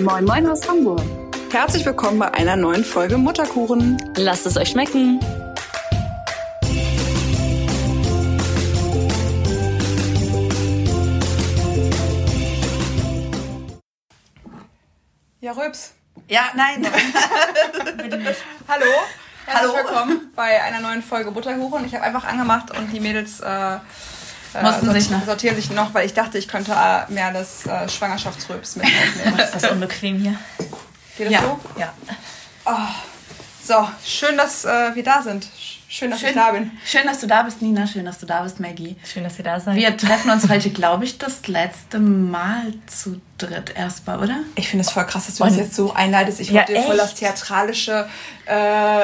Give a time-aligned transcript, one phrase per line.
[0.00, 1.02] Moin Moin aus Hamburg.
[1.50, 4.00] Herzlich willkommen bei einer neuen Folge Mutterkuchen.
[4.14, 5.18] Lasst es euch schmecken.
[15.40, 15.94] Ja, Röps.
[16.28, 16.86] Ja, nein.
[18.68, 18.84] Hallo.
[19.46, 19.74] Herzlich Hallo.
[19.74, 21.84] willkommen bei einer neuen Folge Butterkuchen.
[21.86, 23.78] Ich habe einfach angemacht und die Mädels äh,
[24.62, 27.66] Mussten sort- sich noch- sortieren sich noch, weil ich dachte, ich könnte äh, mehr des
[27.66, 29.38] äh, Schwangerschaftsröps mit aufnehmen.
[29.38, 30.34] Ist das unbequem hier?
[31.16, 31.40] Geht das Ja.
[31.42, 31.60] so?
[31.78, 31.92] Ja.
[33.64, 35.46] So, schön, dass äh, wir da sind.
[35.90, 36.70] Schön, dass ich da bin.
[36.84, 37.86] Schön, dass du da bist, Nina.
[37.86, 38.96] Schön, dass du da bist, Maggie.
[39.10, 39.74] Schön, dass ihr da seid.
[39.76, 44.36] Wir treffen uns heute, glaube ich, das letzte Mal zu dritt erstmal, oder?
[44.54, 46.40] Ich finde es voll krass, dass du das jetzt so einleitest.
[46.40, 48.06] Ich Ja, wollte dir voll das theatralische,
[48.46, 49.00] äh,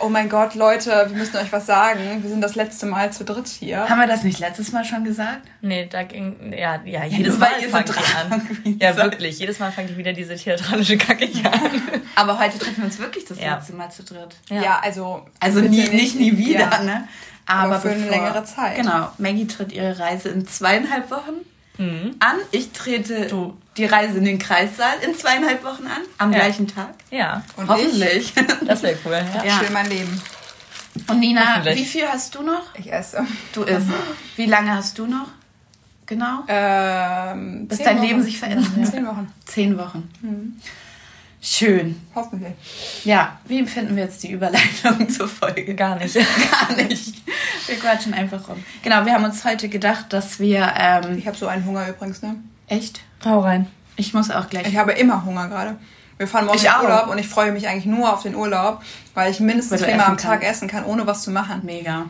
[0.00, 2.22] oh mein Gott, Leute, wir müssen euch was sagen.
[2.22, 3.88] Wir sind das letzte Mal zu dritt hier.
[3.88, 5.42] Haben wir das nicht letztes Mal schon gesagt?
[5.60, 8.78] Nee, da ging, ja, ja, jedes das Mal dran ihr an.
[8.80, 9.38] Ja, wirklich.
[9.38, 11.60] Jedes Mal fangt ihr wieder diese theatralische Kacke hier an.
[12.14, 13.56] Aber heute treffen wir uns wirklich das Ja.
[13.56, 14.36] letzte Mal zu dritt.
[14.50, 15.26] Ja, also.
[15.40, 16.82] Also bitte nie, nicht nie wieder, Ja.
[16.82, 17.08] ne?
[17.46, 18.76] Aber für eine bevor- längere Zeit.
[18.76, 19.10] Genau.
[19.18, 21.34] Maggie tritt ihre Reise in zweieinhalb Wochen
[21.78, 22.16] Mhm.
[22.20, 22.36] an.
[22.52, 23.56] Ich trete Du.
[23.76, 26.02] die Reise in den Kreissaal in zweieinhalb Wochen an.
[26.18, 26.38] Am Ja.
[26.40, 26.94] gleichen Tag.
[27.10, 28.32] Ja, Und Hoffentlich.
[28.66, 29.12] das wäre cool.
[29.12, 29.42] Ja.
[29.44, 29.58] ich Ja.
[29.60, 30.20] chill mein Leben.
[31.08, 32.74] Und Nina, wie viel hast du noch?
[32.74, 33.26] Ich esse.
[33.52, 33.86] Du isst.
[34.36, 35.26] Wie lange hast du noch?
[36.06, 36.44] Genau?
[36.48, 38.06] Ähm, Bis dein Wochen.
[38.06, 38.70] Leben sich verändert.
[38.76, 38.84] Ja.
[38.84, 39.32] Zehn Wochen.
[39.44, 40.08] Zehn Wochen.
[41.48, 42.00] Schön.
[42.12, 42.54] Hoffentlich.
[43.04, 45.76] Ja, wie empfinden wir jetzt die Überleitung zur Folge?
[45.76, 46.14] Gar nicht.
[46.68, 47.14] Gar nicht.
[47.68, 48.64] Wir quatschen einfach rum.
[48.82, 50.74] Genau, wir haben uns heute gedacht, dass wir.
[50.76, 52.34] Ähm, Ich habe so einen Hunger übrigens, ne?
[52.66, 53.00] echt?
[53.24, 53.68] Hau rein.
[53.94, 54.66] Ich muss auch gleich.
[54.66, 55.76] Ich habe immer Hunger gerade.
[56.18, 56.66] Wir fahren morgen in.
[56.82, 58.82] Urlaub und ich freue mich eigentlich nur auf den Urlaub,
[59.14, 60.56] weil ich mindestens viermal am Tag kannst.
[60.56, 61.60] essen kann, ohne was zu machen.
[61.62, 62.06] Mega.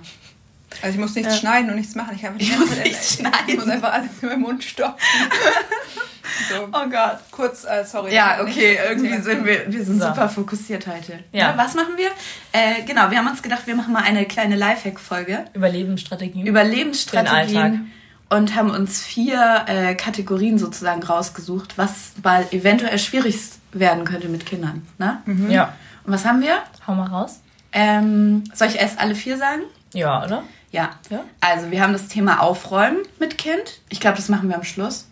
[0.83, 1.39] Also ich muss nichts Ja.
[1.41, 2.15] schneiden und nichts machen.
[2.17, 3.57] Ich, einfach Ich muss nichts Ich schneiden.
[3.57, 4.97] muss einfach alles in meinen Mund stopfen.
[6.51, 7.19] so, Oh Gott.
[7.31, 8.13] kurz, äh, sorry.
[8.15, 10.09] Ja, Nicht okay, irgendwie sind wir, wir sind So.
[10.09, 11.21] super fokussiert heute.
[11.33, 11.55] Ja.
[11.57, 12.09] was machen wir?
[12.53, 15.45] Äh, genau, wir haben uns gedacht, wir machen mal eine kleine Lifehack-Folge.
[15.55, 16.47] Überlebensstrategien.
[16.47, 16.77] über Den Alltag.
[16.79, 17.93] Lebensstrategien
[18.29, 23.37] und haben uns vier äh, Kategorien sozusagen rausgesucht, was mal eventuell schwierig
[23.73, 24.87] werden könnte mit Kindern.
[24.99, 25.23] Ne?
[25.49, 25.75] Ja.
[26.05, 26.59] Und was haben wir?
[26.87, 27.41] Hau mal raus.
[27.73, 29.63] Ähm, soll ich erst alle vier sagen?
[29.93, 30.43] Ja, oder?
[30.77, 30.91] Ja.
[31.11, 31.25] Ja.
[31.41, 33.81] Also wir haben das Thema Aufräumen mit Kind.
[33.89, 35.07] Ich glaube, das machen wir am Schluss.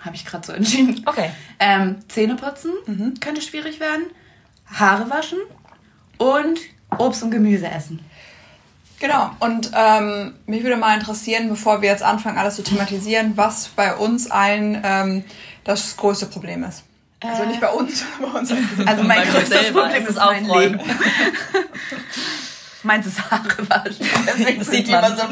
[0.00, 1.02] Habe ich gerade so entschieden.
[1.06, 1.30] Okay.
[1.60, 2.72] Ähm, Zähne putzen
[3.20, 4.04] könnte schwierig werden.
[4.72, 5.38] Haare waschen
[6.18, 6.58] und
[6.98, 8.00] Obst und Gemüse essen.
[9.00, 9.30] Genau.
[9.40, 13.94] Und ähm, mich würde mal interessieren, bevor wir jetzt anfangen, alles zu thematisieren, was bei
[13.94, 15.24] uns allen ähm,
[15.64, 16.84] das größte Problem ist.
[17.20, 17.46] Also Äh.
[17.48, 18.50] nicht bei uns, sondern bei uns.
[18.50, 18.88] allen.
[18.88, 20.80] Also mein größtes Problem ist ist Aufräumen.
[22.82, 24.06] Meins ist Haare waschen.
[24.26, 25.22] Deswegen sieht die immer so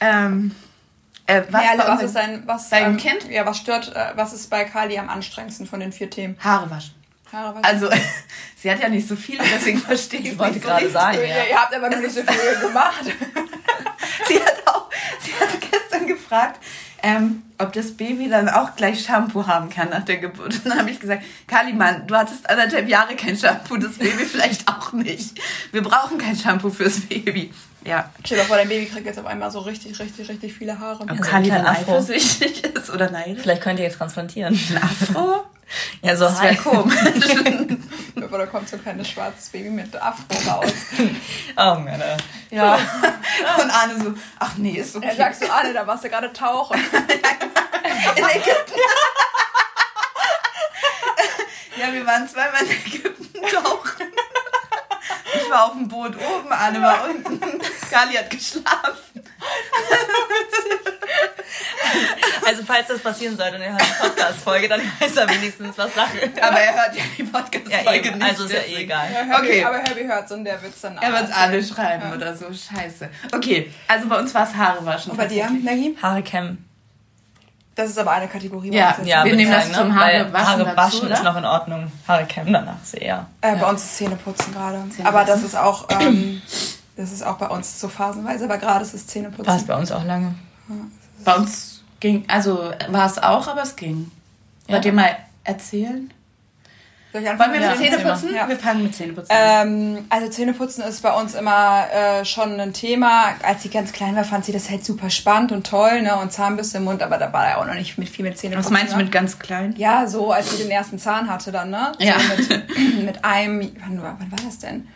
[0.00, 0.54] ähm,
[1.26, 3.30] äh, was, Ja, was ist dein, was, Dein ähm, Kind?
[3.30, 6.36] Ja, was stört, äh, was ist bei Kali am anstrengendsten von den vier Themen?
[6.42, 6.94] Haare waschen.
[7.32, 7.64] Haare waschen.
[7.64, 7.88] Also,
[8.56, 11.18] sie hat ja nicht so viele, deswegen verstehe ich Ich wollte nicht so gerade sagen,
[11.20, 11.24] ja.
[11.24, 11.44] ja.
[11.50, 13.04] Ihr habt aber nur nicht so viel gemacht.
[14.28, 16.60] Sie hat auch, sie hat gestern gefragt,
[17.04, 20.54] ähm, ob das Baby dann auch gleich Shampoo haben kann nach der Geburt.
[20.54, 24.66] Und dann habe ich gesagt, Kalimann, du hattest anderthalb Jahre kein Shampoo, das Baby vielleicht
[24.68, 25.38] auch nicht.
[25.70, 27.52] Wir brauchen kein Shampoo fürs Baby.
[27.84, 28.10] Ja.
[28.24, 31.02] Stell dir vor, dein Baby kriegt jetzt auf einmal so richtig, richtig, richtig viele Haare.
[31.02, 33.42] Ob so Kali ein dann eifersüchtig ist oder neidisch?
[33.42, 34.58] Vielleicht könnt ihr jetzt transplantieren.
[34.70, 35.44] Ein Afro?
[36.02, 36.94] Ja, so Das wäre komisch.
[38.14, 40.72] Bevor da kommt so ein kleines schwarzes Baby mit Afro raus.
[41.56, 42.16] Oh, Männer.
[42.50, 42.74] ja.
[43.60, 45.08] Und Arne so, ach nee, ist okay.
[45.08, 46.78] Er sagst du, Anne, da warst du gerade tauchen.
[48.16, 48.80] In Ägypten.
[51.76, 54.06] ja, wir waren zweimal in Ägypten tauchen.
[55.34, 57.40] Ich war auf dem Boot oben, Anne war unten.
[57.90, 59.22] Kali hat geschlafen.
[62.46, 65.94] Also, falls das passieren sollte und er hört die Podcast-Folge, dann weiß er wenigstens, was
[65.94, 66.42] Sache ist.
[66.42, 68.18] Aber er hört ja die Ja, Podcast-Folge eben.
[68.18, 68.28] nicht.
[68.30, 69.06] Also ist ja eh egal.
[69.06, 69.64] Herbie, Okay.
[69.64, 72.46] Aber Herbie hört und der wird's dann Er wird es alle schreiben oder so.
[72.46, 73.08] Scheiße.
[73.32, 75.12] Okay, also bei uns war es Haare waschen.
[75.12, 75.48] Und bei dir.
[75.50, 75.96] Maggie?
[76.02, 76.63] Haare kämmen.
[77.74, 78.72] Das ist aber eine Kategorie.
[78.72, 78.96] Ja.
[79.04, 79.94] Ja, Wir nehmen das sagen, zum ne?
[80.00, 81.14] Haare waschen Haare dazu, waschen oder?
[81.14, 81.92] ist noch in Ordnung.
[82.06, 83.26] Haare kämmen danach ist eher.
[83.40, 84.76] Äh, bei uns ist Zähneputzen gerade.
[84.78, 85.06] Zähneputzen.
[85.06, 86.40] Aber das ist auch, ähm,
[86.96, 89.46] das ist auch bei uns so phasenweise, aber gerade ist es Zähneputzen.
[89.46, 90.34] War es bei uns auch lange.
[91.24, 94.10] Bei uns ging, also war es auch, aber es ging.
[94.68, 94.90] Wollt Ja.
[94.90, 96.12] ihr mal erzählen?
[97.14, 98.34] Soll ich anfangen Wollen wir mit Ja, Zähneputzen?
[98.34, 98.48] Ja.
[98.48, 99.30] Wir fangen mit Zähneputzen.
[99.38, 103.36] Ähm, also Zähneputzen ist bei uns immer äh, schon ein Thema.
[103.44, 106.16] Als sie ganz klein war, fand sie das halt super spannend und toll, ne?
[106.16, 108.64] Und Zahnbürste im Mund, aber da war ja auch noch nicht mit viel mit Zähneputzen.
[108.74, 109.04] Was meinst du ne?
[109.04, 109.74] mit ganz klein?
[109.76, 111.92] Ja, so als sie den ersten Zahn hatte dann, ne?
[112.00, 112.16] Ja.
[112.18, 114.88] So mit, mit einem, wann, war- wann war das denn?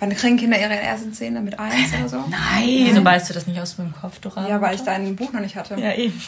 [0.00, 1.40] Wann kriegen Kinder ihre ersten Zähne?
[1.40, 2.16] Mit eins oder so?
[2.28, 2.62] Nein.
[2.64, 4.48] Wieso weißt du das nicht aus dem Kopf, Dora?
[4.48, 5.74] Ja, weil ich dein Buch noch nicht hatte.
[5.74, 6.20] Ja, eben.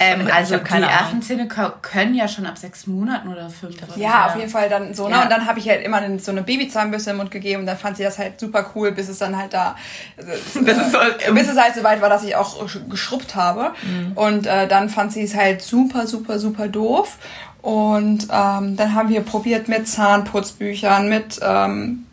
[0.00, 0.88] Ähm, Ich also die Ahnung.
[0.90, 1.46] ersten Zähne
[1.80, 3.76] können ja schon ab sechs Monaten oder fünf.
[3.82, 4.26] oder Ja, Ja.
[4.26, 5.14] auf jeden Fall dann so, ne?
[5.14, 5.22] Ja.
[5.22, 7.96] Und dann habe ich halt immer so eine Babyzahnbürste im Mund gegeben und dann fand
[7.98, 9.76] sie das halt super cool, bis es dann halt da,
[10.16, 13.70] Bis es äh, bis es halt so weit war, dass ich auch sch- geschrubbt habe.
[14.16, 17.16] Und äh, dann fand sie es halt super, super, super doof.
[17.62, 22.06] Und ähm, dann haben wir probiert mit Zahnputzbüchern, mit ähm,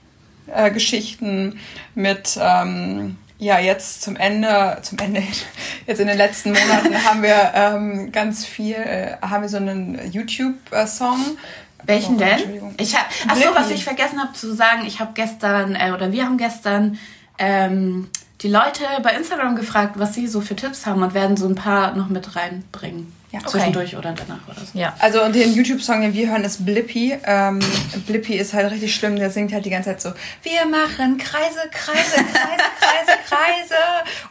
[0.54, 1.60] äh, Geschichten,
[1.96, 5.24] mit ähm, ja jetzt zum Ende, zum Ende
[5.88, 10.12] jetzt in den letzten Monaten haben wir ähm, ganz viel, äh, haben wir so einen
[10.12, 11.20] YouTube-Song.
[11.84, 12.76] Welchen Oh, denn?
[12.78, 16.12] Ich hab, ach so, was ich vergessen habe zu sagen, ich habe gestern, äh, oder
[16.12, 17.00] wir haben gestern
[17.38, 18.10] ähm,
[18.42, 21.56] die Leute bei Instagram gefragt, was sie so für Tipps haben und werden so ein
[21.56, 23.14] paar noch mit reinbringen.
[23.32, 23.50] Ja, okay.
[23.50, 24.78] Zwischendurch oder danach oder so.
[24.78, 24.96] Ja.
[24.98, 27.16] Also und den YouTube-Song, den wir hören, ist Blippy.
[27.24, 27.60] Ähm,
[28.08, 29.18] Blippy ist halt richtig schlimm.
[29.18, 33.76] Der singt halt die ganze Zeit so: Wir machen Kreise, Kreise, Kreise, Kreise, Kreise.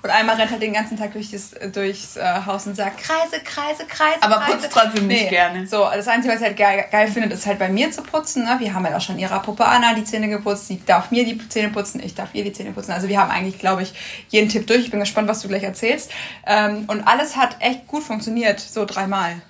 [0.02, 3.40] Und einmal rennt halt den ganzen Tag durch das, durchs äh, Haus und sagt Kreise,
[3.44, 4.20] Kreise, Kreise.
[4.20, 4.58] Aber Kreise.
[4.58, 5.64] putzt trotzdem nicht gerne.
[5.68, 8.46] So, das Einzige, was ich halt geil, geil findet, ist halt bei mir zu putzen.
[8.46, 8.56] Ne?
[8.58, 10.66] Wir haben halt auch schon ihrer Puppe Anna die Zähne geputzt.
[10.66, 12.90] Sie darf mir die Zähne putzen, ich darf ihr die Zähne putzen.
[12.90, 13.92] Also wir haben eigentlich, glaube ich,
[14.28, 14.80] jeden Tipp durch.
[14.80, 16.10] Ich bin gespannt, was du gleich erzählst.
[16.46, 19.40] Ähm, und alles hat echt gut funktioniert, so dreimal.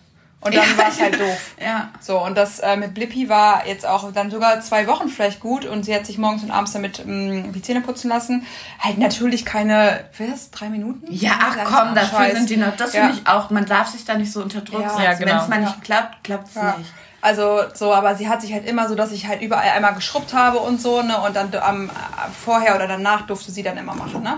[0.40, 1.54] Und dann Ja, war es halt doof.
[1.60, 1.88] Ja.
[2.00, 5.64] So, und das äh, mit Blippi war jetzt auch dann sogar zwei Wochen vielleicht gut
[5.64, 8.46] und sie hat sich morgens und abends damit mh, die Zähne putzen lassen.
[8.78, 11.06] Halt natürlich keine, was, drei Minuten?
[11.10, 12.34] Ja, ach Das komm, dafür Scheiß.
[12.34, 12.76] sind die noch.
[12.76, 13.06] Das Ja.
[13.06, 14.88] finde ich auch, man darf sich da nicht so unter Druck Ja.
[14.90, 15.02] setzen.
[15.02, 15.30] Ja, genau.
[15.32, 15.66] Wenn es mal Ja.
[15.68, 16.76] nicht klappt, klappt es Ja.
[16.78, 16.90] nicht.
[17.20, 20.32] Also so, aber sie hat sich halt immer so, dass ich halt überall einmal geschrubbt
[20.34, 21.20] habe und so, ne?
[21.20, 21.90] Und dann am
[22.44, 24.36] vorher oder danach durfte sie dann immer machen, ne?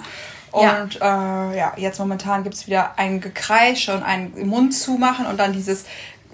[0.54, 0.82] Ja.
[0.82, 5.52] Und äh, ja, jetzt momentan gibt's wieder ein Gekreisch und ein Mund zumachen und dann
[5.52, 5.84] dieses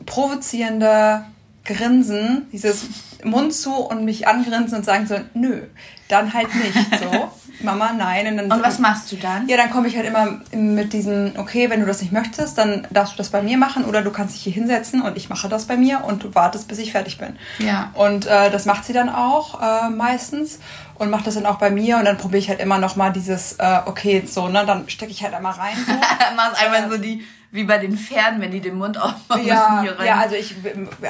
[0.05, 1.25] provozierende
[1.65, 2.87] Grinsen, dieses
[3.25, 5.63] Mund zu und mich angrinsen und sagen so, nö,
[6.09, 7.31] dann halt nicht so.
[7.61, 8.27] Mama, nein.
[8.27, 9.49] Und, dann, Und was machst du dann?
[9.49, 12.87] ja, dann komme ich halt immer mit diesen, okay, wenn du das nicht möchtest, dann
[12.91, 15.49] darfst du das bei mir machen oder du kannst dich hier hinsetzen und ich mache
[15.49, 17.37] das bei mir und du wartest, bis ich fertig bin.
[17.59, 17.91] Ja.
[17.95, 20.59] Und äh, das macht sie dann auch äh, meistens
[20.97, 23.11] und macht das dann auch bei mir und dann probiere ich halt immer noch mal
[23.11, 25.77] dieses, äh, okay, so, ne, dann stecke ich halt einmal rein.
[25.87, 25.93] So.
[26.37, 27.25] Machst einfach so die,
[27.57, 30.07] wie bei den Pferden, wenn die den Mund aufmachen Ja, müssen hier rein.
[30.07, 30.55] ja, also ich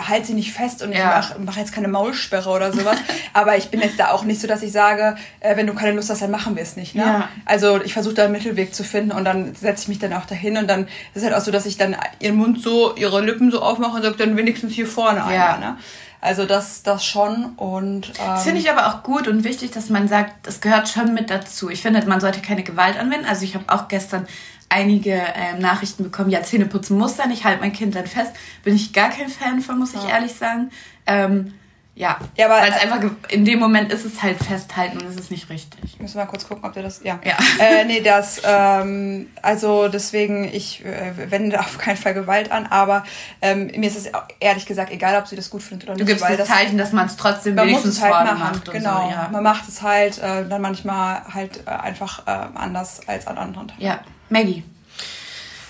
[0.08, 1.06] halte sie nicht fest und ich Ja.
[1.18, 2.96] mache mach jetzt keine Maulsperre oder sowas.
[3.34, 5.92] aber ich bin jetzt da auch nicht so, dass ich sage, äh, wenn du keine
[5.92, 6.94] Lust hast, dann machen wir es nicht.
[6.94, 7.02] Ne?
[7.02, 7.28] Ja.
[7.44, 10.24] Also ich versuche da einen Mittelweg zu finden und dann setze ich mich dann auch
[10.24, 13.20] dahin und dann ist es halt auch so, dass ich dann ihren Mund so, ihre
[13.20, 15.26] Lippen so aufmache und sage, dann wenigstens hier vorne Ja.
[15.26, 15.58] einmal.
[15.60, 15.76] Ne?
[16.22, 19.90] Also das, das schon und ähm, Das finde ich aber auch gut und wichtig, dass
[19.90, 21.68] man sagt, das gehört schon mit dazu.
[21.70, 23.26] Ich finde, man sollte keine Gewalt anwenden.
[23.26, 24.26] Also ich habe auch gestern
[24.68, 28.32] einige ähm, Nachrichten bekommen, ja, Zähne putzen muss sein, ich halte mein Kind dann fest.
[28.64, 30.70] Bin ich gar kein Fan von, muss ich ehrlich sagen.
[31.06, 31.54] Ähm,
[31.98, 35.06] ja, Ja, aber- weil es einfach, ge- in dem Moment ist es halt festhalten und
[35.06, 35.98] es ist nicht richtig.
[35.98, 37.00] Müssen wir mal kurz gucken, ob der das.
[37.02, 37.18] Ja.
[37.24, 37.36] Ja.
[37.58, 38.42] Äh, nee, das.
[38.44, 43.04] Ähm, also deswegen, ich äh, wende auf keinen Fall Gewalt an, aber
[43.40, 44.10] ähm, mir ist es
[44.40, 46.08] ehrlich gesagt egal, ob sie das gut findet oder Du nicht.
[46.12, 48.38] gibst weil das Zeichen, dass man es trotzdem man muss wenigstens es halt machen.
[48.40, 49.04] macht genau.
[49.06, 49.10] so.
[49.12, 49.28] Ja.
[49.32, 53.68] Man macht es halt äh, dann manchmal halt äh, einfach äh, anders als an anderen
[53.68, 53.80] Tagen.
[53.82, 54.62] ja, Maggie.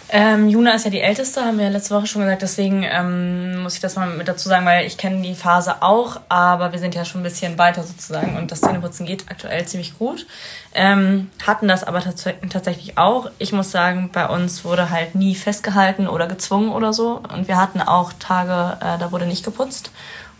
[0.09, 2.43] Ähm, Juna ist ja die Älteste, haben wir ja letzte Woche schon gesagt.
[2.43, 6.21] Deswegen ähm, muss ich das mal mit dazu sagen, weil ich kenne die Phase auch,
[6.29, 9.99] aber wir sind ja schon ein bisschen weiter sozusagen und das Zähneputzen geht aktuell ziemlich
[9.99, 10.27] gut.
[10.75, 13.31] Ähm, hatten das aber tats tatsächlich auch.
[13.39, 17.21] Ich muss sagen, bei uns wurde halt nie festgehalten oder gezwungen oder so.
[17.35, 19.91] Und wir hatten auch Tage, äh, da wurde nicht geputzt.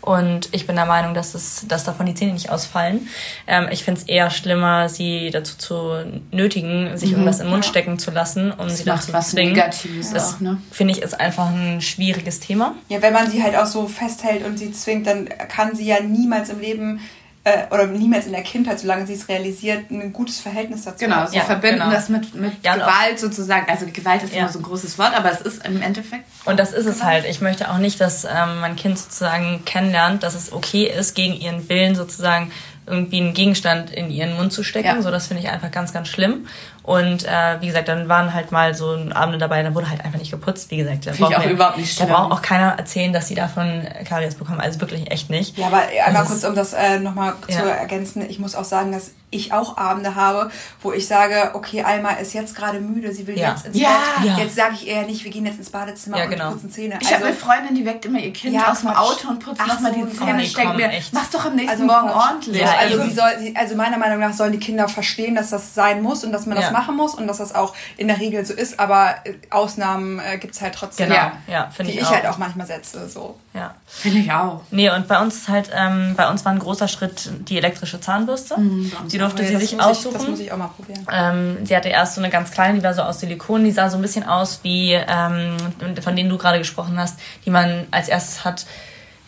[0.07, 3.09] Und ich bin der Meinung, dass, es, dass davon die Zähne nicht ausfallen.
[3.45, 7.65] Ähm, ich finde es eher schlimmer, sie dazu zu nötigen, sich irgendwas in den Mund
[7.65, 9.51] stecken zu lassen, um sie macht dazu was zu zwingen.
[9.51, 10.61] Negatives Das auch, ne?
[10.71, 12.73] finde ich ist einfach ein schwieriges Thema.
[12.87, 15.99] Ja, wenn man sie halt auch so festhält und sie zwingt, dann kann sie ja
[15.99, 17.01] niemals im Leben
[17.47, 21.15] äh, oder niemals in der Kindheit, solange sie es realisiert, ein gutes Verhältnis dazu Genau,
[21.17, 21.27] haben.
[21.31, 21.91] sie Ja, verbinden genau.
[21.91, 23.69] das mit, mit Ja, Gewalt sozusagen.
[23.69, 24.41] Also Gewalt ist Ja.
[24.41, 27.25] immer so ein großes Wort, aber es ist im Endeffekt Und das ist es halt.
[27.25, 31.33] Ich möchte auch nicht, dass ähm, mein Kind sozusagen kennenlernt, dass es okay ist, gegen
[31.33, 32.51] ihren Willen sozusagen
[32.85, 34.87] irgendwie einen Gegenstand in ihren Mund zu stecken.
[34.87, 35.01] Ja.
[35.01, 36.47] So, das finde ich einfach ganz, ganz schlimm.
[36.87, 40.19] Und äh, wie gesagt, dann waren halt mal so Abende dabei, dann wurde halt einfach
[40.19, 40.71] nicht geputzt.
[40.71, 43.11] Wie gesagt, da Finde ich braucht auch mir- überhaupt nicht Da braucht auch keiner erzählen,
[43.11, 44.61] dass sie davon Karies bekommen.
[44.61, 45.57] Also wirklich echt nicht.
[45.57, 47.65] Ja, aber einmal Das kurz, um das äh, nochmal zu Ja.
[47.67, 48.21] ergänzen.
[48.29, 50.49] Ich muss auch sagen, dass ich auch Abende habe,
[50.81, 53.49] wo ich sage, okay, Alma ist jetzt gerade müde, sie will Ja.
[53.49, 53.89] jetzt ins Ja.
[54.21, 54.25] Bett.
[54.31, 54.37] Ja.
[54.37, 56.51] Jetzt sage ich eher nicht, wir gehen jetzt ins Badezimmer Ja, und genau.
[56.51, 56.97] putzen Zähne.
[57.01, 58.91] Ich habe eine Freundin, die weckt immer ihr Kind Ja, aus dem.
[58.91, 60.41] Auto und putzt Ach nochmal so, die Zähne.
[60.41, 61.11] ich denke mir, echt.
[61.13, 62.25] mach's doch am nächsten Also Morgen Quatsch.
[62.29, 62.61] ordentlich.
[62.61, 65.73] Ja, also, sie soll, sie, also meiner Meinung nach sollen die Kinder verstehen, dass das
[65.75, 66.71] sein muss und dass man das Ja.
[66.77, 70.37] Machen muss und dass das auch in der Regel so ist, aber äh, Ausnahmen äh,
[70.37, 72.11] gibt's halt trotzdem, Genau, ja, finde die ich ich auch.
[72.13, 73.07] halt auch manchmal setze.
[73.09, 73.37] So.
[73.53, 73.73] Ja.
[73.87, 74.61] Finde ich auch.
[74.71, 77.99] Nee, und bei uns ist halt, ähm, bei uns war ein großer Schritt die elektrische
[77.99, 78.55] Zahnbürste.
[78.57, 80.13] die durfte Ja, sie sich muss ich, aussuchen.
[80.13, 81.05] das muss ich auch mal probieren.
[81.11, 83.89] Ähm, sie hatte erst so eine ganz kleine, die war so aus Silikon, die sah
[83.89, 85.57] so ein bisschen aus wie, ähm,
[86.01, 88.65] von denen du gerade gesprochen hast, die man als erstes hat.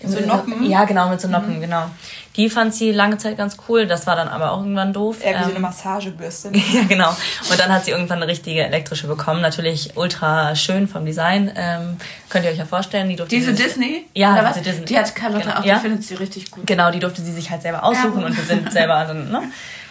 [0.01, 0.63] So Noppen?
[0.69, 1.83] Ja, genau, mit so Noppen, genau.
[2.37, 5.17] Die fand sie lange Zeit ganz cool, das war dann aber auch irgendwann doof.
[5.21, 6.51] Eher wie so Ähm, eine Massagebürste.
[6.73, 7.09] ja, genau.
[7.49, 9.41] Und dann hat sie irgendwann eine richtige elektrische bekommen.
[9.41, 11.51] Natürlich ultra schön vom Design.
[11.55, 11.97] Ähm,
[12.29, 13.09] könnt ihr euch ja vorstellen.
[13.09, 14.05] Die durfte Diese sie sich- Disney?
[14.13, 14.85] Ja, diese Disney.
[14.85, 15.59] Die hat Carlotta Genau.
[15.59, 15.75] auch, Ja.
[15.75, 16.65] die findet sie richtig gut.
[16.65, 18.27] Genau, die durfte sie sich halt selber aussuchen Ja.
[18.27, 19.41] und wir sind selber dann, ne,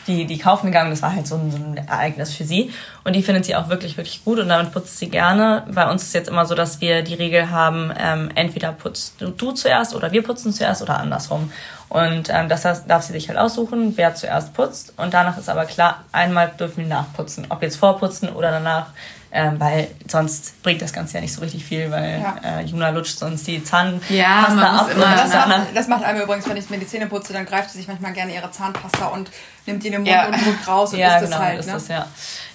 [0.09, 0.91] die, die kaufen gegangen.
[0.91, 2.73] Das war halt so ein, so ein Ereignis für sie.
[3.05, 5.65] Und die findet sie auch wirklich, wirklich gut und damit putzt sie gerne.
[5.71, 9.29] Bei uns ist jetzt immer so, dass wir die Regel haben, ähm, entweder putzt du,
[9.31, 11.53] du zuerst oder wir putzen zuerst oder andersrum.
[11.89, 14.95] Und ähm, das darf sie sich halt aussuchen, wer zuerst putzt.
[14.97, 17.47] Und danach ist aber klar, einmal dürfen wir nachputzen.
[17.49, 18.89] Ob jetzt vorputzen oder danach.
[19.31, 22.61] Ähm, weil sonst bringt das Ganze ja nicht so richtig viel, weil Ja.
[22.61, 24.91] äh, Juna lutscht sonst die Zahnpasta Ja, ab.
[24.91, 27.71] immer- Das macht, das macht einem übrigens, wenn ich mir die Zähne putze, dann greift
[27.71, 29.31] sie sich manchmal gerne ihre Zahnpasta und
[29.67, 30.27] nimmt die in den Mund Ja.
[30.29, 31.61] und drückt raus und ja, isst genau, das halt.
[31.61, 31.73] ist ne?
[31.75, 32.07] das, ja.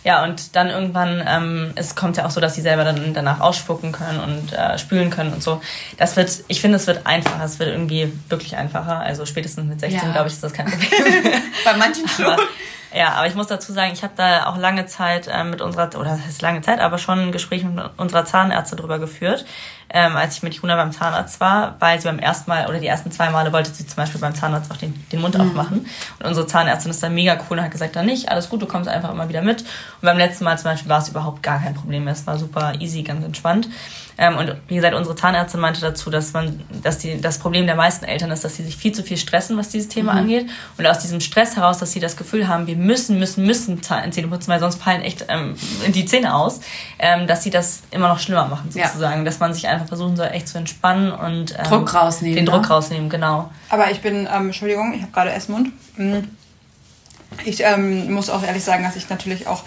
[0.04, 3.40] Ja, und dann irgendwann, ähm, es kommt ja auch so, dass sie selber dann danach
[3.40, 5.62] ausspucken können und äh, spülen können und so.
[5.98, 9.00] Das wird, ich finde, es wird einfacher, es wird irgendwie wirklich einfacher.
[9.00, 10.12] Also spätestens mit 16, Ja.
[10.12, 10.90] glaube ich, ist das kein Problem.
[11.66, 12.26] Bei manchen schon.
[12.26, 12.38] aber,
[12.96, 15.88] ja, aber ich muss dazu sagen, ich habe da auch lange Zeit ähm, mit unserer,
[16.00, 19.46] oder das heißt lange Zeit, aber schon ein Gespräch mit unserer Zahnärztin drüber geführt,
[19.90, 22.88] ähm, als ich mit Juna beim Zahnarzt war, weil sie beim ersten Mal oder die
[22.88, 25.88] ersten zwei Male wollte sie zum Beispiel beim Zahnarzt auch den, den Mund aufmachen.
[26.20, 28.68] Und unsere Zahnärztin ist dann mega cool und hat gesagt, dann nicht, alles gut, du
[28.68, 29.62] kommst einfach immer wieder mit.
[29.62, 32.14] Und beim letzten Mal zum Beispiel war es überhaupt gar kein Problem mehr.
[32.14, 33.70] Es war super easy, ganz entspannt.
[34.18, 37.76] Ähm, und wie gesagt, unsere Zahnärztin meinte dazu, dass man, dass die, das Problem der
[37.76, 40.50] meisten Eltern ist, dass sie sich viel zu viel stressen, was dieses Thema angeht.
[40.78, 44.28] Und aus diesem Stress heraus, dass sie das Gefühl haben, wir müssen, müssen, müssen Zähne
[44.28, 45.56] putzen, weil sonst fallen echt ähm,
[45.88, 46.62] die Zähne aus,
[47.00, 48.88] ähm, dass sie das immer noch schlimmer machen, Ja.
[48.88, 49.26] sozusagen.
[49.26, 52.52] Dass man sich einfach versuchen soll, echt zu entspannen und ähm, Druck rausnehmen, Den ne?
[52.52, 53.50] Druck rausnehmen, genau.
[53.70, 55.70] Aber ich bin, ähm, Entschuldigung, ich habe gerade Essmund.
[55.98, 56.20] Mm.
[57.46, 59.64] Ich ähm, muss auch ehrlich sagen, dass ich natürlich auch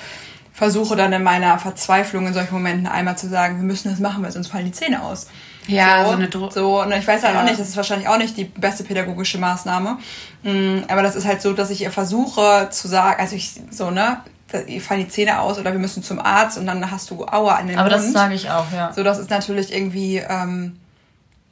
[0.57, 4.25] versuche dann in meiner Verzweiflung in solchen Momenten einmal zu sagen, wir müssen das machen,
[4.25, 5.27] weil sonst fallen die Zähne aus.
[5.67, 7.41] Ja, so, so eine Druck- So, und ich weiß halt Ja.
[7.41, 9.99] auch nicht, das ist wahrscheinlich auch nicht die beste pädagogische Maßnahme.
[10.45, 13.91] Mm, Aber das ist halt so, dass ich ihr versuche zu sagen, also ich so,
[13.91, 14.19] ne,
[14.67, 17.57] ihr fallen die Zähne aus oder wir müssen zum Arzt und dann hast du Aua
[17.57, 18.01] an den Aber Mund.
[18.03, 18.93] das sage ich auch, ja.
[18.95, 20.79] So, das ist natürlich irgendwie, ähm,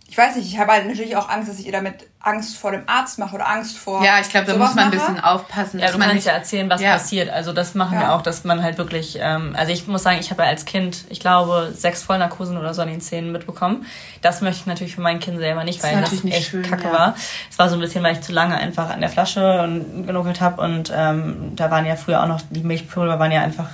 [0.07, 2.71] ich weiß nicht, ich habe halt natürlich auch Angst, dass ich ihr damit Angst vor
[2.71, 4.03] dem Arzt mache oder Angst vor.
[4.05, 5.79] Ja, ich glaube, da muss man ein bisschen aufpassen.
[5.81, 6.93] Ja, du man kannst nicht, ja erzählen, was Ja.
[6.93, 7.29] passiert.
[7.31, 8.15] Also das machen wir Ja.
[8.17, 11.05] auch, dass man halt wirklich, ähm, also ich muss sagen, ich habe ja als Kind,
[11.11, 13.85] ich glaube, sechs Vollnarkosen oder so an den Zähnen mitbekommen.
[14.23, 16.63] Das möchte ich natürlich für mein Kind selber nicht, Das weil das nicht echt schön,
[16.63, 16.93] kacke ja.
[16.93, 17.15] war.
[17.51, 20.41] Es war so ein bisschen, weil ich zu lange einfach an der Flasche und genuckelt
[20.41, 23.69] habe und ähm, da waren ja früher auch noch, die Milchpulver waren ja einfach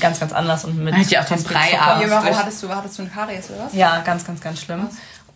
[0.00, 3.10] ganz, ganz anders und mit hat ja auch den Brei hattest du, hattest du eine
[3.10, 3.74] Karies oder was?
[3.74, 4.88] Ja, ganz, ganz, ganz schlimm.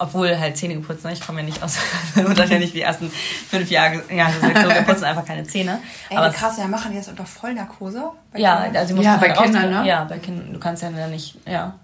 [0.02, 1.12] Obwohl halt Zähne geputzt, ne?
[1.12, 1.76] ich komme ja nicht aus,
[2.16, 5.78] und ja nicht die ersten fünf Jahre, Jahre so, wir putzen einfach keine Zähne.
[6.08, 8.04] Ey, Aber krass, ja, machen die das unter Vollnarkose?
[8.32, 8.76] Bei Ja, Kindern?
[8.80, 9.82] also Ja, bei halt Kindern, rausgehen.
[9.82, 9.88] ne?
[9.88, 10.52] Ja, bei Kindern.
[10.54, 11.74] Du kannst ja nicht, ja,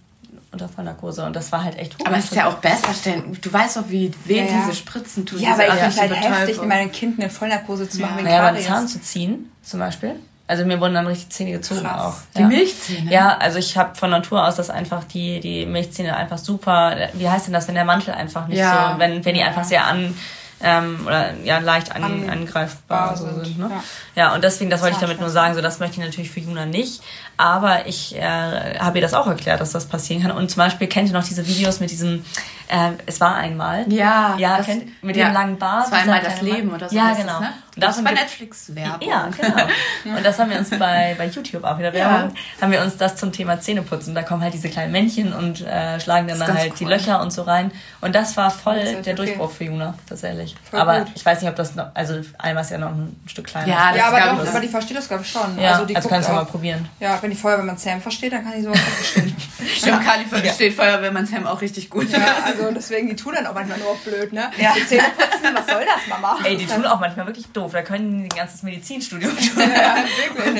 [0.51, 1.27] unter Vollnarkose.
[1.27, 3.37] Und das war halt echt Aber es ist ja auch besser stellen.
[3.43, 4.63] Du weißt doch, wie weh Ja, ja.
[4.65, 5.39] diese Spritzen tun.
[5.39, 6.69] ja, aber ich finde es halt heftig, Betäubung.
[6.69, 8.17] meinem Kind eine Vollnarkose zu machen Ja.
[8.19, 8.67] wegen Naja, beim Karies.
[8.67, 10.15] Zahn zu ziehen, zum Beispiel.
[10.49, 12.01] Also mir wurden dann richtig Zähne gezogen Krass.
[12.01, 12.15] auch.
[12.37, 12.47] Die ja.
[12.47, 13.11] Milchzähne?
[13.13, 17.29] Ja, also ich habe von Natur aus, dass einfach die, die Milchzähne einfach super, wie
[17.29, 18.93] heißt denn das, wenn der Mantel einfach nicht Ja.
[18.95, 20.15] so, wenn, wenn die einfach sehr an,
[20.63, 23.59] ähm, oder ja, leicht an, An- angreifbar sind, sind.
[23.59, 23.71] Ne?
[24.15, 24.23] ja.
[24.29, 24.35] Ja.
[24.35, 26.65] und deswegen, das wollte ich damit nur sagen, so das möchte ich natürlich für Juna
[26.65, 27.03] nicht.
[27.37, 30.31] Aber ich äh, habe ihr das auch erklärt, dass das passieren kann.
[30.31, 32.25] Und zum Beispiel kennt ihr noch diese Videos mit diesem,
[32.69, 33.85] äh, es war einmal.
[33.93, 35.27] Ja, Ja, das- kennt, mit ja.
[35.29, 35.85] dem langen Bart.
[35.85, 36.77] Das war einmal das Leben Mann.
[36.77, 36.97] oder so.
[36.97, 37.33] Ja, genau.
[37.33, 37.53] Das, ne?
[37.77, 39.07] Und das ist bei Netflix Werbung.
[39.09, 40.17] ja, genau.
[40.17, 42.11] Und das haben wir uns bei, bei YouTube auch wieder Ja.
[42.11, 44.15] Werbung, haben wir uns das zum Thema Zähneputzen.
[44.15, 46.91] Da kommen halt diese kleinen Männchen und äh, schlagen dann, dann halt die cool.
[46.93, 47.71] Löcher und so rein.
[48.01, 49.15] Und das war voll Das der okay.
[49.15, 50.57] Durchbruch für Juna, tatsächlich.
[50.71, 51.13] Voll Aber gut.
[51.15, 53.69] ich weiß nicht, ob das noch, also Alma ist ja noch ein Stück kleiner.
[53.69, 55.59] Ja, das Ja, aber, doch, ich, aber die versteht das, glaube ich, schon.
[55.61, 56.89] ja, also die also kannst du mal probieren.
[56.99, 59.37] Ja, wenn die Feuerwehrmann Sam versteht, dann kann die sowas auch verstehen.
[59.77, 62.09] Stimmt, Kali versteht Feuerwehrmann Sam auch richtig gut.
[62.11, 62.19] ja,
[62.59, 64.51] also deswegen, die tun dann auch manchmal nur auf blöd, ne?
[64.57, 64.75] Ja.
[64.75, 66.39] Die Zähne putzen, was soll das, Mama?
[66.45, 67.73] Ey, die tun auch manchmal wirklich doof.
[67.73, 69.97] Da können die ein ganzes Medizinstudium tun, Ja,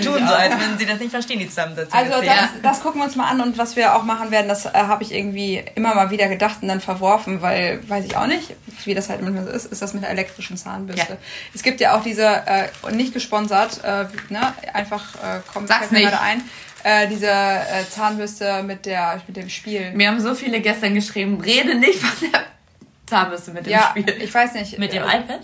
[0.01, 1.99] tun so, als würden sie das nicht verstehen, die Zusammensetzung.
[1.99, 2.49] Also das, Zähne.
[2.63, 5.03] das gucken wir uns mal an und was wir auch machen werden, das äh, habe
[5.03, 8.95] ich irgendwie immer mal wieder gedacht und dann verworfen, weil weiß ich auch nicht, wie
[8.95, 11.13] das halt manchmal so ist, ist das mit der elektrischen Zahnbürste.
[11.13, 11.19] Ja.
[11.55, 16.21] Es gibt ja auch diese, äh, nicht gesponsert, äh, ne, einfach äh, kommt mir gerade
[16.21, 16.43] ein,
[16.87, 19.91] äh, diese äh, Zahnbürste mit der mit dem Spiel.
[19.93, 22.43] Mir haben so viele gestern geschrieben, rede nicht von der
[23.07, 24.09] Zahnbürste mit dem ja, Spiel.
[24.21, 24.79] ich weiß nicht.
[24.79, 25.41] Mit dem äh, iPad?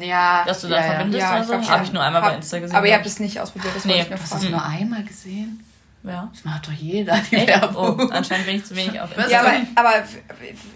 [0.00, 0.44] Ja.
[0.46, 1.52] Dass du dann ja, verbindest Ja, oder ich so?
[1.52, 2.76] glaub Habe ich nur einmal bei Hab- Insta gesehen.
[2.76, 5.02] Aber ihr habt es nicht ausprobiert, das Nee, wollte ich nur Hast du nur einmal
[5.04, 5.64] gesehen?
[6.06, 6.28] Ja.
[6.34, 7.46] Das macht doch jeder, die Echt?
[7.48, 7.98] Werbung.
[7.98, 9.24] Oh, anscheinend bin ich zu wenig auf Was?
[9.30, 9.30] Insta.
[9.32, 9.40] Ja,
[9.74, 10.04] aber, aber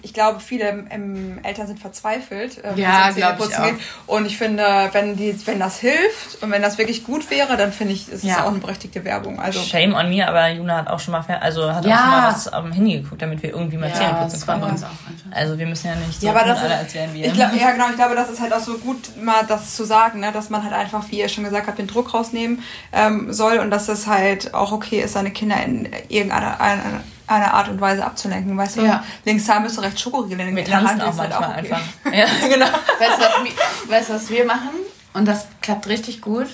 [0.02, 3.62] ich glaube, viele ähm, Eltern sind verzweifelt, äh, wenn Ja, es um glaub ich auch.
[3.64, 3.75] geht.
[4.06, 7.73] Und ich finde, wenn, die, wenn das hilft und wenn das wirklich gut wäre, dann
[7.73, 8.44] finde ich, ist es Ja.
[8.44, 9.38] auch eine berechtigte Werbung.
[9.38, 11.94] Also, Shame on me, aber Juna hat auch schon mal, also hat Ja.
[11.97, 14.82] auch schon mal was am Handy geguckt, damit wir irgendwie mal Zähne Ja, putzen uns
[14.82, 14.88] auch einfach.
[15.30, 17.26] Also wir müssen ja nicht so ja, aber das alle, ist, als wären wir.
[17.26, 19.85] ich glaub, ja, genau, ich glaube, das ist halt auch so gut, mal das zu
[19.85, 23.30] sagen, ne, dass man halt einfach, wie ihr schon gesagt habt, den Druck rausnehmen ähm,
[23.32, 26.82] soll und dass es halt auch okay ist, seine Kinder in irgendeiner eine,
[27.26, 28.56] eine Art und Weise abzulenken.
[28.56, 29.04] Weißt du, Ja.
[29.25, 31.72] links haben müsste rechts Schokoriegel in wir der Hand tanzen auch ist halt manchmal okay.
[31.72, 32.12] einfach.
[32.12, 32.66] Ja, genau.
[32.66, 34.70] Weißt du, was, weißt, du, was wir machen?
[35.14, 36.46] Und das klappt richtig gut.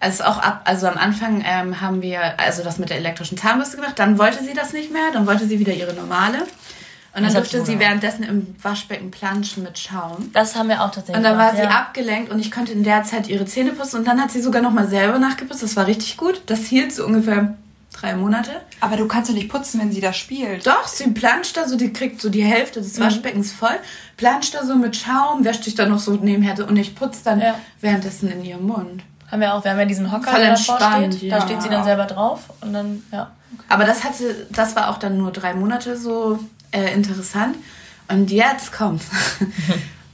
[0.00, 3.76] Also auch ab, also am Anfang ähm, haben wir also das mit der elektrischen Zahnbürste
[3.76, 3.98] gemacht.
[3.98, 5.10] Dann wollte sie das nicht mehr.
[5.12, 6.38] Dann wollte sie wieder ihre normale.
[7.14, 7.80] Und dann durfte sie auch.
[7.80, 10.30] währenddessen im Waschbecken planschen mit Schaum.
[10.32, 11.78] Das haben wir auch tatsächlich Und dann war gemacht, sie ja.
[11.80, 13.96] abgelenkt und ich konnte in der Zeit ihre Zähne putzen.
[13.96, 15.62] Und dann hat sie sogar noch mal selber nachgeputzt.
[15.62, 16.40] Das war richtig gut.
[16.46, 17.56] Das hielt so ungefähr
[17.92, 18.50] drei Monate.
[18.80, 20.66] Aber du kannst doch nicht putzen, wenn sie da spielt.
[20.66, 23.02] Doch, sie planscht da so, die kriegt so die Hälfte des Mhm.
[23.04, 23.76] Waschbeckens voll,
[24.16, 27.40] planscht da so mit Schaum, wäscht sich dann noch so nebenher und ich putze dann
[27.40, 27.54] Ja.
[27.80, 29.02] währenddessen in ihrem Mund.
[29.30, 29.62] Haben wir auch.
[29.64, 31.22] Wir haben ja diesen Hocker, Voll der davor steht.
[31.22, 31.38] ja.
[31.38, 33.30] Da steht sie dann selber drauf und dann, ja.
[33.68, 36.38] Aber das hatte, das war auch dann nur drei Monate so
[36.72, 37.56] äh, interessant.
[38.08, 39.02] Und jetzt kommt.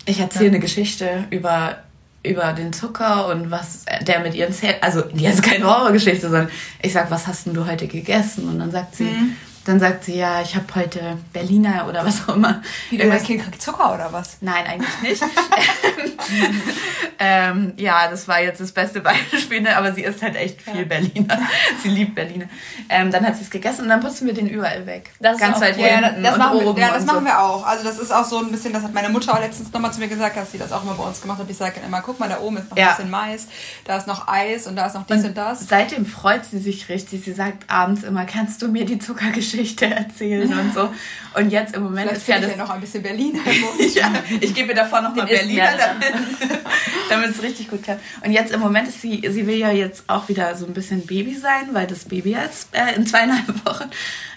[0.08, 1.78] Ich erzähle eine Geschichte über,
[2.26, 4.76] über den Zucker und was der mit ihren Zähnen.
[4.80, 6.48] Also, jetzt keine Horrorgeschichte, sondern
[6.82, 8.48] ich sag, was hast denn du heute gegessen?
[8.48, 9.36] Und dann sagt sie, Mhm.
[9.66, 12.62] Dann sagt sie, ja, ich habe heute Berliner oder was auch immer.
[12.90, 14.38] Wie mein Irgendwas- Kind kriegt Zucker oder was?
[14.40, 15.22] Nein, eigentlich nicht.
[17.18, 19.76] ähm, ja, das war jetzt das beste Beispiel, ne?
[19.76, 21.38] aber sie isst halt echt viel Berliner.
[21.82, 22.46] Sie liebt Berliner.
[22.88, 25.10] Ähm, dann hat sie es gegessen und dann putzen wir den überall weg.
[25.20, 25.84] Das ist Ganz auch weit cool.
[25.84, 27.24] Ja, das, hinten das, und machen, oben wir, ja, das und machen so.
[27.26, 27.66] wir auch.
[27.66, 30.00] Also das ist auch so ein bisschen, das hat meine Mutter auch letztens nochmal zu
[30.00, 31.48] mir gesagt, dass sie das auch immer bei uns gemacht hat.
[31.48, 32.90] Ich sage immer, guck mal, da oben ist noch Ja.
[32.90, 33.46] ein bisschen Mais,
[33.84, 35.68] da ist noch Eis und da ist noch dies und, das.
[35.68, 37.24] Seitdem freut sie sich richtig.
[37.24, 40.90] Sie sagt abends immer, kannst du mir die Zuckergeschichte erzählen und so.
[41.34, 42.50] Und jetzt im Moment Vielleicht ist ja das...
[42.50, 43.40] ich ja noch ein bisschen Berliner
[43.94, 45.70] ja, ich gebe davor noch mal Den Berliner,
[47.08, 48.00] damit es richtig gut klappt.
[48.24, 51.06] Und jetzt im Moment ist sie, sie will ja jetzt auch wieder so ein bisschen
[51.06, 53.90] Baby sein, weil das Baby jetzt äh, in zweieinhalb Wochen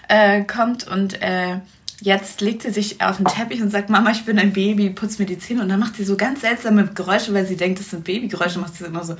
[0.08, 1.58] äh, kommt und äh,
[2.00, 5.18] jetzt legt sie sich auf den Teppich und sagt, Mama, ich bin ein Baby, putz
[5.18, 5.62] mir die Zähne.
[5.62, 8.74] Und dann macht sie so ganz seltsame Geräusche, weil sie denkt, das sind Babygeräusche, macht
[8.74, 9.16] sie immer so.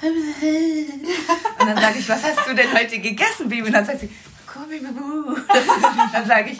[0.00, 3.62] Und dann sage ich, was hast du denn heute gegessen, Baby?
[3.66, 4.10] Und dann sagt sie,
[4.54, 5.36] Kubibubu.
[6.12, 6.58] Dann sage ich,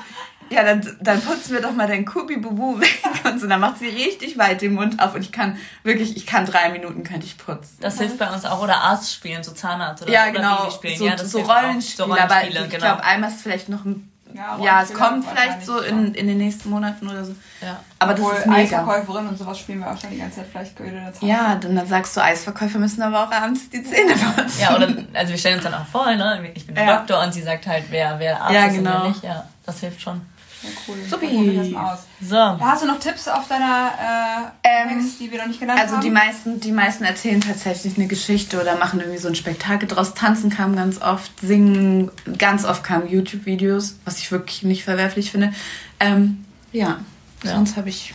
[0.51, 3.03] ja, dann, dann putzen wir doch mal dein Kubibubu weg.
[3.25, 6.27] Und so, dann macht sie richtig weit den Mund auf und ich kann wirklich, ich
[6.27, 7.79] kann drei Minuten, könnte ich putzen.
[7.81, 8.63] Das hilft bei uns auch.
[8.63, 10.99] Oder Arzt spielen, so Zahnarzt oder, Ja, oder genau, Babyspielen.
[10.99, 11.63] so, ja, das so hilft auch.
[11.63, 12.85] Rollenspiele, So aber Rollenspiele, ich genau.
[12.85, 16.39] glaube, einmal ist vielleicht noch ein, Ja, ja, es kommt vielleicht so in, in den
[16.39, 17.35] nächsten Monaten oder so.
[17.63, 17.79] ja.
[18.01, 18.59] Aber das Obwohl ist mega.
[18.79, 20.47] Eisverkäuferin und sowas spielen wir auch schon die ganze Zeit.
[20.51, 24.13] Vielleicht gehört das Ja, dann, dann sagst du, Eisverkäufer müssen aber auch abends die Zähne
[24.15, 24.61] putzen.
[24.61, 26.51] ja, oder, also wir stellen uns dann auch vor, ne?
[26.55, 26.97] Ich bin der Ja.
[26.99, 29.01] Doktor und sie sagt halt, wer, wer Arzt Ja, ist und genau.
[29.03, 29.23] wer nicht.
[29.23, 30.21] Ja, das hilft schon.
[30.65, 30.97] Ja, cool.
[31.09, 31.57] Supi.
[31.57, 32.01] Das mal aus.
[32.21, 32.35] So.
[32.37, 35.79] Ja, hast du noch Tipps auf deiner äh, Ähm, Text, die wir noch nicht genannt
[35.81, 36.03] Also haben?
[36.03, 40.15] die meisten, die meisten erzählen tatsächlich eine Geschichte oder machen irgendwie so ein Spektakel draus.
[40.15, 45.53] Tanzen kam ganz oft, singen, ganz oft kamen YouTube-Videos, was ich wirklich nicht verwerflich finde.
[46.01, 46.99] Ähm, ja,
[47.43, 47.51] Ja.
[47.55, 48.15] sonst habe ich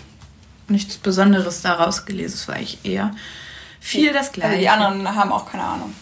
[0.68, 2.34] nichts Besonderes daraus gelesen.
[2.36, 3.12] Es war eigentlich eher
[3.80, 4.50] viel das Gleiche.
[4.50, 5.94] also die anderen haben auch keine Ahnung.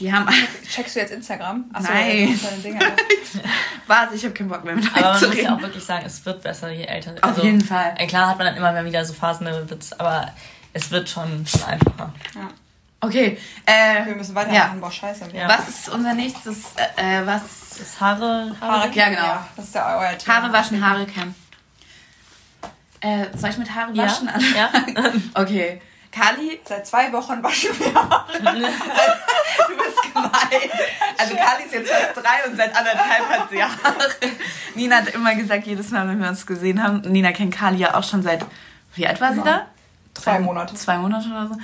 [0.00, 0.26] Die haben...
[0.68, 1.66] Checkst du jetzt Instagram?
[1.72, 2.40] Achso, Nein.
[3.86, 6.04] Warte, ich habe keinen Bock mehr mit Aber man zu muss ja auch wirklich sagen,
[6.06, 7.14] es wird besser, je älter.
[7.20, 7.94] Auf jeden Fall.
[7.98, 10.32] äh, Klar hat man dann immer wieder so Phasen, wird's, aber
[10.72, 12.12] es wird schon, schon einfacher.
[13.02, 14.74] Okay, äh, Wir müssen weitermachen.
[14.74, 14.80] Ja.
[14.80, 15.24] Boah, scheiße.
[15.32, 15.48] Ja.
[15.48, 16.72] was ist unser nächstes...
[16.96, 17.42] Äh, äh, was...
[17.70, 19.38] Das ist Haare, Haare Ja, genau.
[19.56, 20.34] Das ist ja euer Thema.
[20.36, 21.34] Haare waschen, Haare kämmen.
[23.00, 24.42] Äh, soll ich mit Haare Ja, waschen an?
[24.54, 24.70] ja.
[25.34, 25.80] Okay.
[26.12, 28.26] Kali, Seit zwei Wochen waschen wir Haare.
[28.38, 30.70] du bist gemein.
[31.16, 34.10] Also Kali ist jetzt fast drei und seit anderthalb hat sie Haare.
[34.74, 37.94] Nina hat immer gesagt, jedes Mal, wenn wir uns gesehen haben, Nina kennt Kali ja
[37.94, 38.44] auch schon seit,
[38.94, 39.66] wie alt war sie da?
[40.14, 40.74] Zwei Monate.
[40.74, 41.54] Zwei Monate oder so.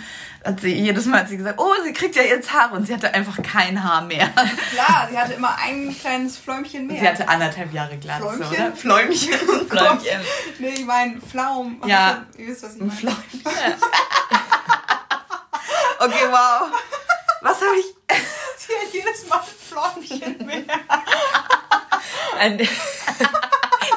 [0.47, 2.95] Hat sie, jedes Mal hat sie gesagt, oh, sie kriegt ja jetzt Haare und sie
[2.95, 4.29] hatte einfach kein Haar mehr.
[4.73, 7.01] Klar, sie hatte immer ein kleines Fläumchen mehr.
[7.01, 8.47] Sie hatte anderthalb Jahre Glatze, Fläumchen?
[8.49, 8.73] oder?
[8.77, 9.69] Fläumchen.
[9.69, 10.21] Fläumchen.
[10.59, 11.83] Nee, ich meine Pflaum.
[11.87, 12.25] Ja.
[12.31, 12.39] das?
[12.41, 12.99] Ihr wisst, was ich Ein meine.
[13.01, 13.43] Fläumchen.
[15.99, 16.69] Okay, wow.
[17.41, 17.87] Was habe ich...
[18.59, 19.45] Sie hat jedes Mal ein
[20.05, 20.65] Fläumchen mehr.
[22.39, 22.69] Ein,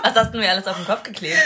[0.04, 1.38] was hast du mir alles auf den Kopf geklebt?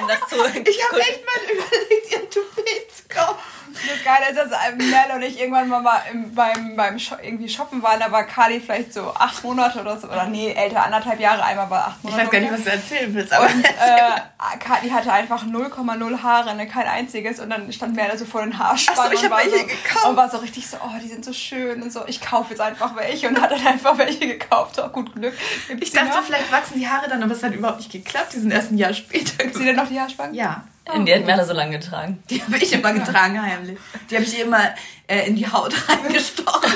[0.00, 3.38] Um das zu Ich habe echt mal überlegt, ihr Toupet zu kaufen.
[3.74, 7.82] Das Geile ist, dass Mel und ich irgendwann mal im, beim, beim Shop, irgendwie shoppen
[7.82, 11.44] waren, da war Kali vielleicht so acht Monate oder so, oder nee, älter, anderthalb Jahre,
[11.44, 12.22] einmal war acht Monate.
[12.22, 16.22] Ich weiß gar nicht, was du erzählen willst, aber und, äh, Kali hatte einfach 0,0
[16.22, 19.30] Haare, ne, kein einziges und dann stand Mel so vor den Haarspannen so, ich und,
[19.30, 20.06] war welche so, gekauft.
[20.06, 22.60] und war so richtig so, oh, die sind so schön und so, ich kaufe jetzt
[22.60, 25.34] einfach welche und hat dann einfach welche gekauft, auch gut Glück.
[25.80, 28.32] Ich dachte, vielleicht wachsen die Haare dann, aber es hat überhaupt nicht geklappt.
[28.34, 29.44] Die sind erst ein Jahr später.
[29.52, 30.34] Sie denn noch die Haarspangen?
[30.34, 30.64] Ja.
[30.92, 32.22] In die hat Merle so lange getragen.
[32.28, 33.78] Die habe ich immer getragen heimlich.
[34.10, 34.74] Die habe ich immer
[35.06, 36.72] äh, in die Haut reingestochen.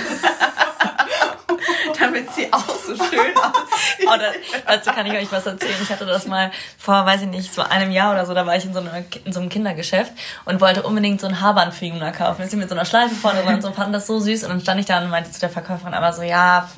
[2.18, 4.06] Damit sie auch so schön aussieht.
[4.06, 4.32] Oh, da,
[4.66, 5.76] dazu kann ich euch was erzählen.
[5.82, 8.56] Ich hatte das mal vor, weiß ich nicht, so einem Jahr oder so, da war
[8.56, 10.12] ich in so, einer, in so einem Kindergeschäft
[10.44, 12.42] und wollte unbedingt so ein Haarband für Juna kaufen.
[12.42, 14.44] Ist sie mit so einer Schleife vorne dran und so, fand das so süß.
[14.44, 16.68] Und dann stand ich da und meinte zu der Verkäuferin aber so, ja,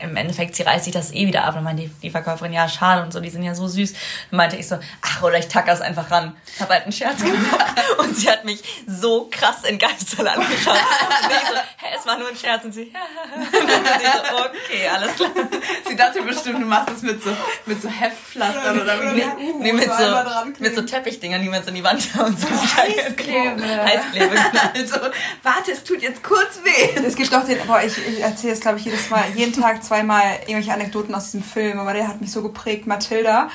[0.00, 1.56] im Endeffekt, sie reißt sich das eh wieder ab.
[1.56, 3.92] Und meinte die, die Verkäuferin, ja, schade und so, die sind ja so süß.
[4.30, 6.36] Dann meinte ich so, ach, oder ich tack das einfach ran.
[6.54, 10.74] Ich habe halt einen Scherz gemacht und sie hat mich so krass entgeistert angeschaut.
[10.74, 12.64] Und ich so, hä, es war nur ein Scherz.
[12.64, 13.00] Und sie, ja.
[13.32, 15.30] Und sie so, okay, alles klar.
[15.88, 17.30] Sie dachte bestimmt, du machst das mit so,
[17.66, 19.24] mit so Heftpflastern oder mit Nee,
[19.60, 23.84] nee, mit, so mit so Teppichdingern, die man so in die Wand und so Heißklebe.
[23.84, 24.62] Heißklebe, genau.
[24.74, 24.96] Also,
[25.42, 27.00] warte, es tut jetzt kurz weh.
[27.06, 29.82] Es gibt doch den, boah, ich, ich erzähle es glaube ich jedes Mal, jeden Tag
[29.84, 33.50] zweimal irgendwelche Anekdoten aus diesem Film, aber der hat mich so geprägt, Mathilda.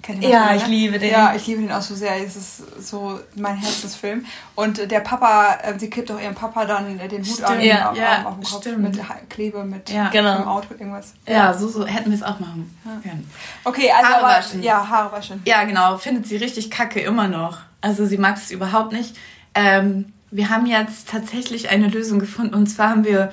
[0.00, 0.68] Kennt Ja, ich ne?
[0.68, 1.10] liebe den.
[1.10, 2.16] Ja, ich liebe den auch so sehr.
[2.24, 4.24] Es ist so mein Herzensfilm.
[4.54, 7.96] Und der Papa, äh, sie kippt auch ihrem Papa dann den Hut an, Ja, auf,
[7.96, 8.82] ja, auf dem Kopf stimmt.
[8.82, 10.08] mit Klebe, mit Ja.
[10.10, 10.36] Genau.
[10.38, 11.14] dem Auto, irgendwas.
[11.26, 13.28] Ja, so, so hätten wir es auch machen können.
[13.64, 14.62] Okay, also Haare waschen.
[14.62, 15.42] ja, Haare waschen.
[15.44, 15.98] Ja, genau.
[15.98, 17.58] Findet sie richtig kacke immer noch.
[17.80, 19.16] Also sie mag es überhaupt nicht.
[19.54, 22.54] Ähm, wir haben jetzt tatsächlich eine Lösung gefunden.
[22.54, 23.32] Und zwar haben wir,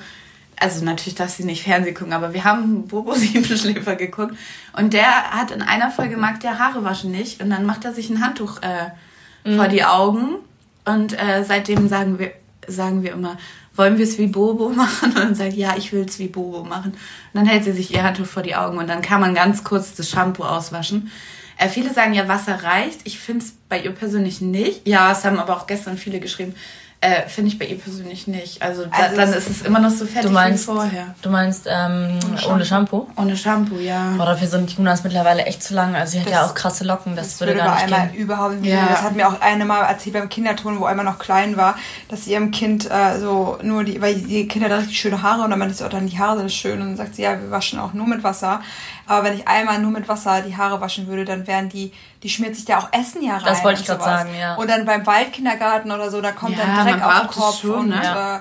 [0.58, 4.34] also natürlich darf sie nicht Fernsehen gucken, aber wir haben Bobo Siebenschläfer geguckt.
[4.72, 7.42] Und der hat in einer Folge mag der Haare waschen nicht.
[7.42, 10.36] Und dann macht er sich ein Handtuch äh, vor die Augen.
[10.84, 12.32] Und äh, seitdem sagen wir,
[12.66, 13.36] sagen wir immer,
[13.74, 15.10] wollen wir es wie Bobo machen?
[15.10, 16.92] Und dann sagt, ja, ich will es wie Bobo machen.
[16.92, 16.98] Und
[17.34, 19.94] dann hält sie sich ihr Handtuch vor die Augen und dann kann man ganz kurz
[19.94, 21.10] das Shampoo auswaschen.
[21.58, 23.00] Äh, viele sagen ja, Wasser reicht.
[23.04, 24.86] Ich finde es bei ihr persönlich nicht.
[24.86, 26.54] Ja, es haben aber auch gestern viele geschrieben.
[27.02, 28.62] Äh, finde ich bei ihr persönlich nicht.
[28.62, 31.14] Also, da, Also dann ist es immer noch so fertig Du meinst, wie vorher.
[31.20, 33.06] du meinst ähm, ohne Shampoo?
[33.16, 34.14] Ohne Shampoo, ja.
[34.16, 35.94] Boah, dafür sind Junas mittlerweile echt zu lang.
[35.94, 38.08] Also sie hat Das- ja auch krasse Locken, das, Das würde würde gar nicht einmal
[38.08, 38.16] gehen.
[38.20, 38.72] überhaupt nicht.
[38.72, 38.86] Ja.
[38.88, 41.76] Das hat mir auch eine mal erzählt beim Kinderton, wo einmal noch klein war,
[42.08, 45.42] dass sie ihrem Kind äh, so nur die, weil die Kinder da richtig schöne Haare
[45.44, 47.38] und dann meinte sie, oh, dann die Haare sind schön und dann sagt sie, ja,
[47.38, 48.62] wir waschen auch nur mit Wasser.
[49.06, 51.92] Aber wenn ich einmal nur mit Wasser die Haare waschen würde, dann wären die,
[52.26, 53.44] die schmiert sich da auch Essen ja rein.
[53.44, 54.04] Das wollte ich sowas.
[54.04, 54.56] sagen, ja.
[54.56, 57.70] Und dann beim Waldkindergarten oder so, da kommt Ja, dann Dreck auf den Kopf schon,
[57.78, 58.00] und ne?
[58.02, 58.36] Ja.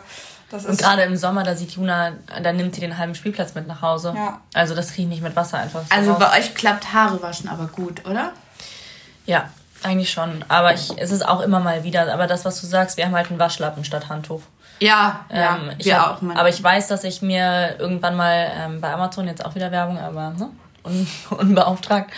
[0.51, 3.67] äh, Und gerade im Sommer, da sieht Juna, da nimmt sie den halben Spielplatz mit
[3.67, 4.13] nach Hause.
[4.15, 4.39] Ja.
[4.55, 6.19] Also das kriege ich nicht mit Wasser einfach so Also raus.
[6.19, 8.31] bei euch klappt Haare waschen aber gut, oder?
[9.27, 9.49] Ja,
[9.83, 10.43] eigentlich schon.
[10.47, 12.11] Aber ich, es ist auch immer mal wieder.
[12.11, 14.41] Aber das, was du sagst, wir haben halt einen Waschlappen statt Handtuch.
[14.79, 16.21] Ja, ja, Ähm, ich wir hab, auch.
[16.21, 16.37] Mann.
[16.37, 19.97] aber ich weiß, dass ich mir irgendwann mal ähm, bei Amazon, jetzt auch wieder Werbung,
[19.99, 20.49] aber ne,
[20.83, 22.11] un, unbeauftragt,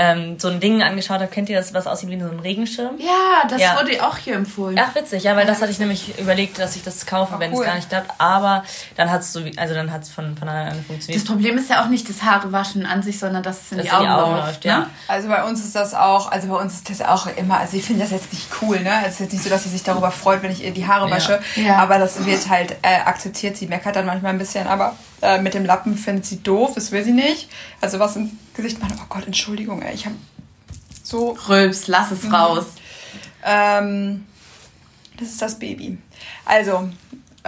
[0.00, 1.26] ähm, so ein Ding angeschaut habe.
[1.26, 2.96] Kennt ihr das, was aussieht wie so ein Regenschirm?
[2.98, 3.76] ja, das Ja.
[3.76, 4.78] wurde auch hier empfohlen.
[4.80, 7.52] Ach, witzig, ja, weil das hatte ich nämlich überlegt, dass ich das kaufe, Ach, wenn
[7.52, 7.60] cool.
[7.62, 8.12] es gar nicht klappt.
[8.18, 8.62] Aber
[8.96, 11.26] dann hat es so, wie- also dann hat es von, von alleine Das funktioniert.
[11.26, 13.88] Problem ist ja auch nicht das Haare waschen an sich, sondern dass es in Dass
[13.88, 14.46] die in die Augen, Augen läuft.
[14.46, 14.70] läuft, ne?
[14.70, 14.86] ja.
[15.08, 17.84] Also bei uns ist das auch, also bei uns ist das auch immer, also ich
[17.84, 18.92] finde das jetzt nicht cool, ne?
[19.04, 21.08] Es ist jetzt nicht so, dass sie sich darüber freut, wenn ich ihr die Haare
[21.08, 21.16] Ja.
[21.16, 21.40] wasche.
[21.56, 21.76] Ja.
[21.78, 23.56] Aber das wird halt äh, akzeptiert.
[23.56, 26.92] Sie meckert dann manchmal ein bisschen, aber äh, mit dem Lappen findet sie doof, das
[26.92, 27.48] will sie nicht.
[27.80, 30.16] Also was im Gesicht machen, oh Gott, Entschuldigung, ey, ich habe
[31.02, 32.66] so Rülps, lass es raus.
[33.44, 34.26] ähm,
[35.18, 35.98] das ist das Baby.
[36.44, 36.88] Also,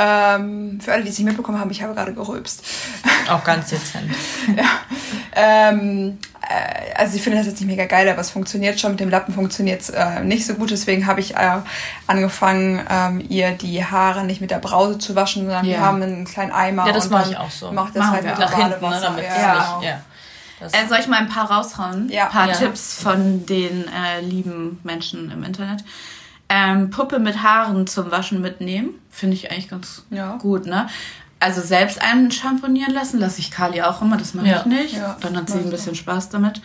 [0.03, 2.65] ähm, für alle, die es nicht mitbekommen haben, ich habe gerade gerülpst.
[3.29, 4.11] Auch ganz dezent.
[5.33, 8.91] Ähm, äh, also ich finde das jetzt nicht mega geil, aber es funktioniert schon.
[8.93, 10.73] Mit dem Lappen funktioniert es äh, nicht so gut.
[10.73, 11.59] Deswegen habe ich äh,
[12.09, 15.81] angefangen, ähm, ihr die Haare nicht mit der Brause zu waschen, sondern wir Ja.
[15.81, 16.87] haben einen kleinen Eimer.
[16.87, 17.71] Ja, das und mache ich auch so.
[17.71, 20.01] Macht das Machen halt wir mit Nach hinten, ne, damit ja, nicht, ja.
[20.59, 22.09] Das, Äh, soll ich mal ein paar raushauen?
[22.11, 22.25] Ja.
[22.25, 22.55] Ein paar Ja.
[22.55, 25.85] Tipps von den äh, lieben Menschen im Internet.
[26.53, 28.91] Ähm, Puppe mit Haaren zum Waschen mitnehmen.
[29.09, 30.37] Finde ich eigentlich ganz Ja.
[30.37, 30.89] gut, ne?
[31.39, 34.59] Also selbst einen schamponieren lassen, lasse ich Kali auch immer, das mache Ja.
[34.61, 34.97] ich nicht.
[34.97, 35.17] Ja.
[35.21, 36.61] Dann hat sie ein bisschen Spaß damit.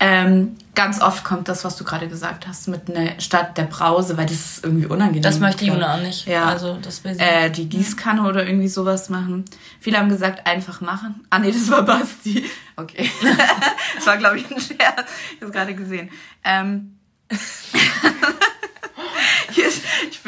[0.00, 4.16] Ähm, ganz oft kommt das, was du gerade gesagt hast, mit einer statt der Brause,
[4.16, 5.22] weil das ist irgendwie unangenehm.
[5.22, 5.64] das möchte.
[5.64, 6.26] Juna auch nicht.
[6.26, 6.44] Ja.
[6.46, 7.20] Also das will sie.
[7.20, 9.44] Äh, die Gießkanne oder irgendwie sowas machen.
[9.80, 11.26] Viele haben gesagt, einfach machen.
[11.30, 12.44] Ah nee, das war Basti.
[12.76, 13.10] Okay.
[13.96, 15.10] das war, glaube ich, ein Scherz.
[15.36, 16.10] Ich habe gerade gesehen.
[16.44, 16.94] Ähm,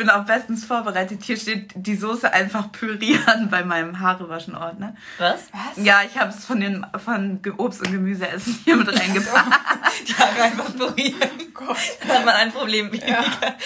[0.00, 1.20] bin auch bestens vorbereitet.
[1.22, 4.94] Hier steht die Soße einfach pürieren bei meinem Haarewaschen-Ordner.
[5.18, 5.42] Was?
[5.52, 5.84] Was?
[5.84, 9.60] Ja, ich habe es von den von Obst und Gemüseessen hier mit reingepackt.
[10.08, 11.30] Die Haare einfach pürieren.
[12.00, 13.18] Dann hat man ein Problem weniger.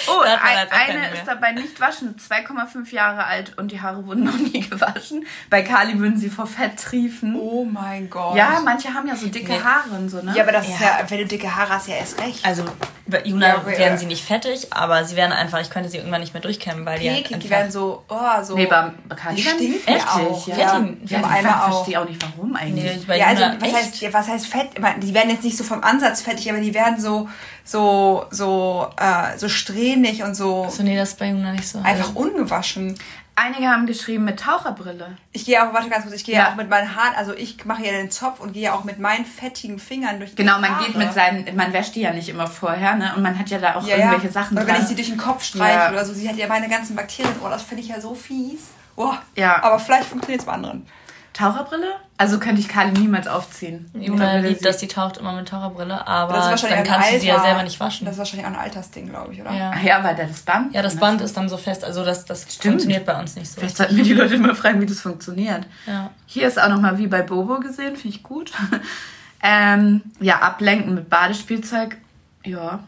[0.09, 4.05] Oh, Da ein, halt eine ist dabei nicht waschen, 2,5 Jahre alt und die Haare
[4.05, 5.25] wurden noch nie gewaschen.
[5.49, 7.37] Bei Kali würden sie vor Fett triefen.
[7.37, 8.37] Oh mein Gott.
[8.37, 9.61] Ja, manche haben ja so dicke Nee.
[9.61, 10.33] Haare und so, ne?
[10.35, 10.99] Ja, aber das ist Ja.
[11.01, 12.45] ja, wenn du dicke Haare hast, ja erst recht.
[12.45, 12.65] Also
[13.07, 16.23] bei Juna Ja, werden sie nicht fettig, aber sie werden einfach, ich könnte sie irgendwann
[16.23, 18.55] nicht mehr durchkämmen, weil die halt Eklig, die werden so, oh, so.
[18.55, 20.47] Nee, bei bei Kali Die werden die stinken fettig, auch.
[20.49, 21.75] Ja, Ja, ja, die ja haben ich einmal auch.
[21.75, 22.85] verstehe auch nicht, warum eigentlich.
[22.85, 23.75] Nee, bei ja, also was echt.
[23.77, 24.69] heißt, ja, was heißt fett?
[25.03, 27.29] Die werden jetzt nicht so vom Ansatz fettig, aber die werden so,
[27.65, 31.81] so, so, äh, so strähnig und so So, nee, das ist bei Juna nicht so.
[31.81, 32.97] einfach ungewaschen.
[33.37, 35.17] Einige haben geschrieben mit Taucherbrille.
[35.33, 36.51] Ich gehe auch, warte ganz kurz, ich gehe ja.
[36.51, 39.01] Auch mit meinen Haaren, also ich mache ja den Zopf und gehe ja auch mit
[39.01, 40.87] meinen fettigen Fingern durch die Genau, man Haare.
[40.87, 43.13] geht mit seinen, man wäscht die ja nicht immer vorher, ne?
[43.17, 44.33] Und man hat ja da auch ja, irgendwelche ja.
[44.33, 44.83] Sachen Oder wenn dran.
[44.83, 47.35] ich sie durch den Kopf streiche oder so, sie hat ja meine ganzen Bakterien.
[47.45, 48.69] Oh, das finde ich ja so fies.
[48.95, 49.13] Oh.
[49.35, 49.61] Ja.
[49.65, 50.87] Aber vielleicht funktioniert es bei anderen.
[51.35, 51.89] Taucherbrille?
[52.17, 53.91] Also könnte ich Kali niemals aufziehen.
[53.93, 57.13] Juna liebt sie- das, die taucht immer mit Taucherbrille, aber Das ist wahrscheinlich dann kannst
[57.13, 58.05] du sie ja Alter- selber nicht waschen.
[58.05, 59.53] Das ist wahrscheinlich auch ein Altersding, glaube ich, oder?
[59.53, 59.73] ja.
[59.75, 60.73] Ach ja, weil da das Band.
[60.73, 62.63] ja, das Band ist dann so fest, also das, das Stimmt.
[62.63, 63.59] funktioniert bei uns nicht so.
[63.61, 65.67] Vielleicht sollten wir die Leute immer fragen, wie das funktioniert.
[65.87, 66.11] Ja.
[66.27, 68.53] Hier ist auch nochmal wie bei Bobo gesehen, finde ich gut.
[69.43, 71.97] ähm, ja, ablenken mit Badespielzeug.
[72.45, 72.81] Ja,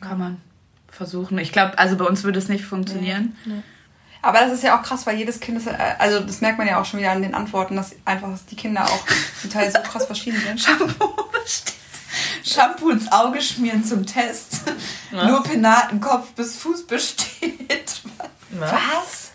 [0.00, 0.36] kann man
[0.88, 1.38] versuchen.
[1.38, 3.36] Ich glaube, also bei uns würde es nicht funktionieren.
[4.22, 6.66] Aber das ist ja auch krass, weil jedes Kind ist, äh, also das merkt man
[6.66, 9.04] ja auch schon wieder an den Antworten, dass einfach die Kinder auch
[9.40, 10.60] zum Teil so krass verschieden sind.
[10.62, 11.74] Shampoo besteht.
[12.44, 14.62] Shampoo ins Auge schmieren zum Test.
[15.10, 15.26] Was?
[15.26, 18.02] Nur Penaten, Kopf bis Fuß besteht.
[18.50, 19.30] Was?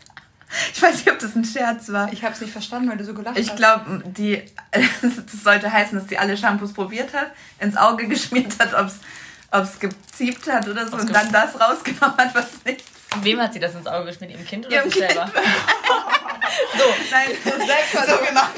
[0.74, 2.12] Ich weiß nicht, ob das ein Scherz war.
[2.14, 3.58] Ich habe es nicht verstanden, weil du so gelacht Ich hast.
[3.58, 4.44] glaube, die
[5.02, 9.80] das sollte heißen, dass sie alle Shampoos probiert hat, ins Auge geschmiert hat, ob es
[9.80, 12.84] geziebt hat oder so Ob's und dann das rausgenommen hat, was nicht.
[13.24, 14.32] Wem hat sie das ins Auge geschmiert?
[14.32, 15.12] Ihrem Kind oder Ihrem sich Kind.
[15.12, 15.32] selber?
[17.12, 18.52] Nein, so Selbstversuch wir machen.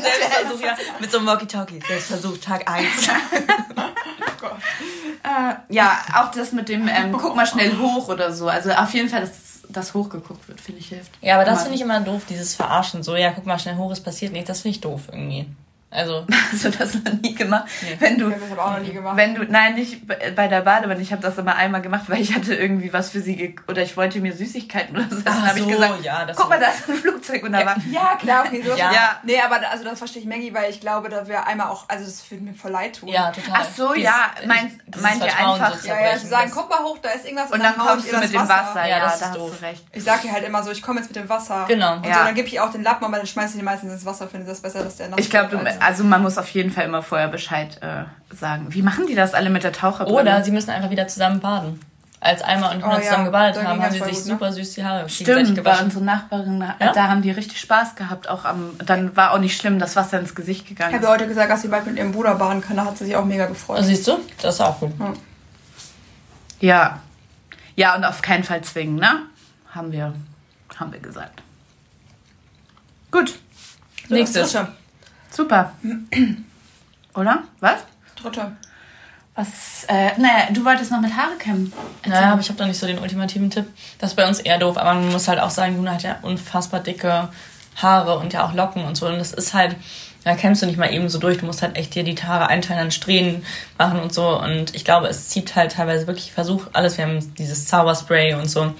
[0.00, 0.76] Selbstversuch, ja.
[1.00, 1.80] Mit so einem Walkie-Talkie.
[1.86, 2.86] Selbstversuch, Tag 1.
[5.24, 8.46] Äh, ja, auch das mit dem ähm, guck mal schnell hoch oder so.
[8.46, 11.10] Also auf jeden Fall, dass das hochgeguckt wird, finde ich hilft.
[11.22, 13.02] Ja, aber das finde ich immer doof, dieses Verarschen.
[13.02, 14.48] So, ja, guck mal schnell hoch, es passiert nichts.
[14.48, 15.46] Das finde ich doof irgendwie.
[15.94, 17.64] Also, Hast du das noch nie gemacht?
[17.82, 17.96] Nee.
[18.00, 19.16] Wenn du Ich habe das aber auch noch nie gemacht.
[19.16, 22.34] Wenn du, nein, nicht bei der Badewanne, ich habe das immer einmal gemacht, weil ich
[22.34, 25.20] hatte irgendwie was für sie, ge oder ich wollte mir Süßigkeiten oder so.
[25.22, 27.64] Dann habe ich so, gesagt, ja, das guck mal, da ist ein Flugzeug und da
[27.64, 28.62] war, ja, klar, okay.
[28.66, 28.92] So Ja.
[28.92, 29.20] ja.
[29.22, 31.88] Nee, aber da- also das verstehe ich Maggie, weil ich glaube, da wäre einmal auch,
[31.88, 33.08] also das würde mir voll leid tun.
[33.08, 33.60] ja, total.
[33.62, 36.98] Ach so, ja, meint- meint ihr einfach- so Ja, ja, zu sagen, guck mal hoch,
[37.00, 38.80] da ist irgendwas und dann hau ich kommst du mit dem Wasser.
[38.82, 39.52] Ja, Ja, das da ist hast doof.
[39.60, 39.84] du recht.
[39.92, 41.64] Ich sag ihr halt immer so, ich komme jetzt mit dem Wasser.
[41.68, 41.96] Genau.
[41.96, 42.24] Und Ja.
[42.24, 44.46] dann gebe ich auch den Lappen, aber dann schmeiße ich den meistens ins Wasser, finde
[44.46, 47.28] das besser, dass der Ich glaube, als- also man muss auf jeden Fall immer vorher
[47.28, 48.66] Bescheid äh, sagen.
[48.70, 50.20] Wie machen die das alle mit der Taucherbrille?
[50.20, 51.80] Oder sie müssen einfach wieder zusammen baden.
[52.20, 54.32] Als Einmal und Oh Hühner ja, zusammen gebadet haben, haben sie sich gut, ne?
[54.32, 55.84] super süß die Haare Stimmt, bei gewaschen.
[55.84, 56.92] unseren Nachbarin, Ja?
[56.92, 58.30] da haben die richtig Spaß gehabt.
[58.30, 61.08] Auch am, dann war auch nicht schlimm, das Wasser ins Gesicht Ich gegangen habe ist.
[61.08, 63.14] ihr heute gesagt, dass sie bald mit ihrem Bruder baden kann, da hat sie sich
[63.16, 63.78] auch mega gefreut.
[63.80, 64.18] Oh, siehst du?
[64.40, 64.92] Das ist auch gut.
[66.60, 67.00] Ja.
[67.76, 69.20] Ja, und auf keinen Fall zwingen, ne?
[69.74, 70.14] Haben wir,
[70.78, 71.42] haben wir gesagt.
[73.10, 73.34] Gut,
[74.08, 74.56] So, Nächstes.
[75.34, 75.72] Super.
[77.14, 77.42] Oder?
[77.60, 77.80] Was?
[78.14, 78.52] Dritte.
[79.34, 81.72] Was, äh, naja, du wolltest noch mit Haare kämmen.
[82.06, 83.66] Naja, aber ich habe da nicht so den ultimativen Tipp.
[83.98, 86.18] Das ist bei uns eher doof, aber man muss halt auch sagen, Juna hat ja
[86.22, 87.28] unfassbar dicke
[87.74, 89.08] Haare und ja auch Locken und so.
[89.08, 89.74] Und das ist halt,
[90.22, 91.38] da kämmst du nicht mal eben so durch.
[91.38, 93.44] Du musst halt echt dir die Haare einteilen, an Strähnen
[93.76, 94.40] machen und so.
[94.40, 96.96] Und ich glaube, es zieht halt teilweise wirklich Versuch alles.
[96.96, 98.62] Wir haben dieses Zauberspray und so.
[98.62, 98.76] Und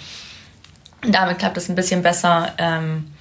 [1.14, 2.52] damit klappt es ein bisschen besser.
[2.58, 3.12] Ähm,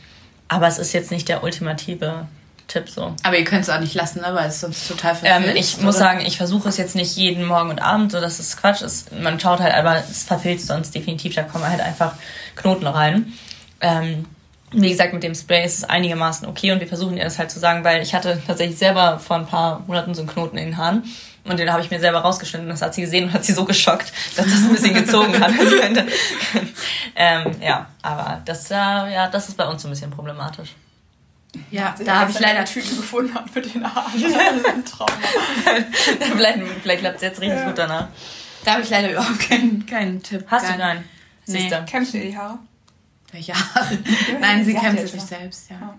[0.47, 2.27] aber es ist jetzt nicht der ultimative
[2.73, 3.13] Tipp so.
[3.23, 4.29] Aber ihr könnt es auch nicht lassen, ne?
[4.33, 6.05] Weil es sonst total Ähm, verfilzt, ich muss oder?
[6.05, 8.81] sagen, ich versuche es jetzt nicht jeden Morgen und Abend, so das ist Quatsch.
[8.81, 12.13] Es, man schaut halt, aber es verfilzt sonst definitiv, da kommen halt einfach
[12.55, 13.33] Knoten rein.
[13.79, 14.25] Ähm,
[14.71, 17.51] wie gesagt, mit dem Spray ist es einigermaßen okay und wir versuchen ihr das halt
[17.51, 20.65] zu sagen, weil ich hatte tatsächlich selber vor ein paar Monaten so einen Knoten in
[20.65, 21.03] den Haaren
[21.43, 22.69] und den habe ich mir selber rausgeschnitten.
[22.69, 25.51] Das hat sie gesehen und hat sie so geschockt, dass das ein bisschen gezogen hat.
[27.15, 30.69] Ähm, ja, aber das, äh, ja, das ist bei uns so ein bisschen problematisch.
[31.69, 34.11] Ja, da habe ich leider eine Tüte gefunden hat mit den Haaren.
[36.19, 38.07] Vielleicht vielleicht klappt es jetzt richtig gut danach.
[38.63, 40.45] Da habe ich leider überhaupt keinen, keinen Tipp.
[40.47, 41.03] Hast du Keinen- keinen?
[41.45, 41.69] Nee.
[41.89, 42.59] Kämmst du dir die Haare?
[43.31, 43.97] Welche Haare?
[44.39, 45.75] Nein, sie Sie kämmt sich selbst, ja.
[45.81, 45.97] Ja.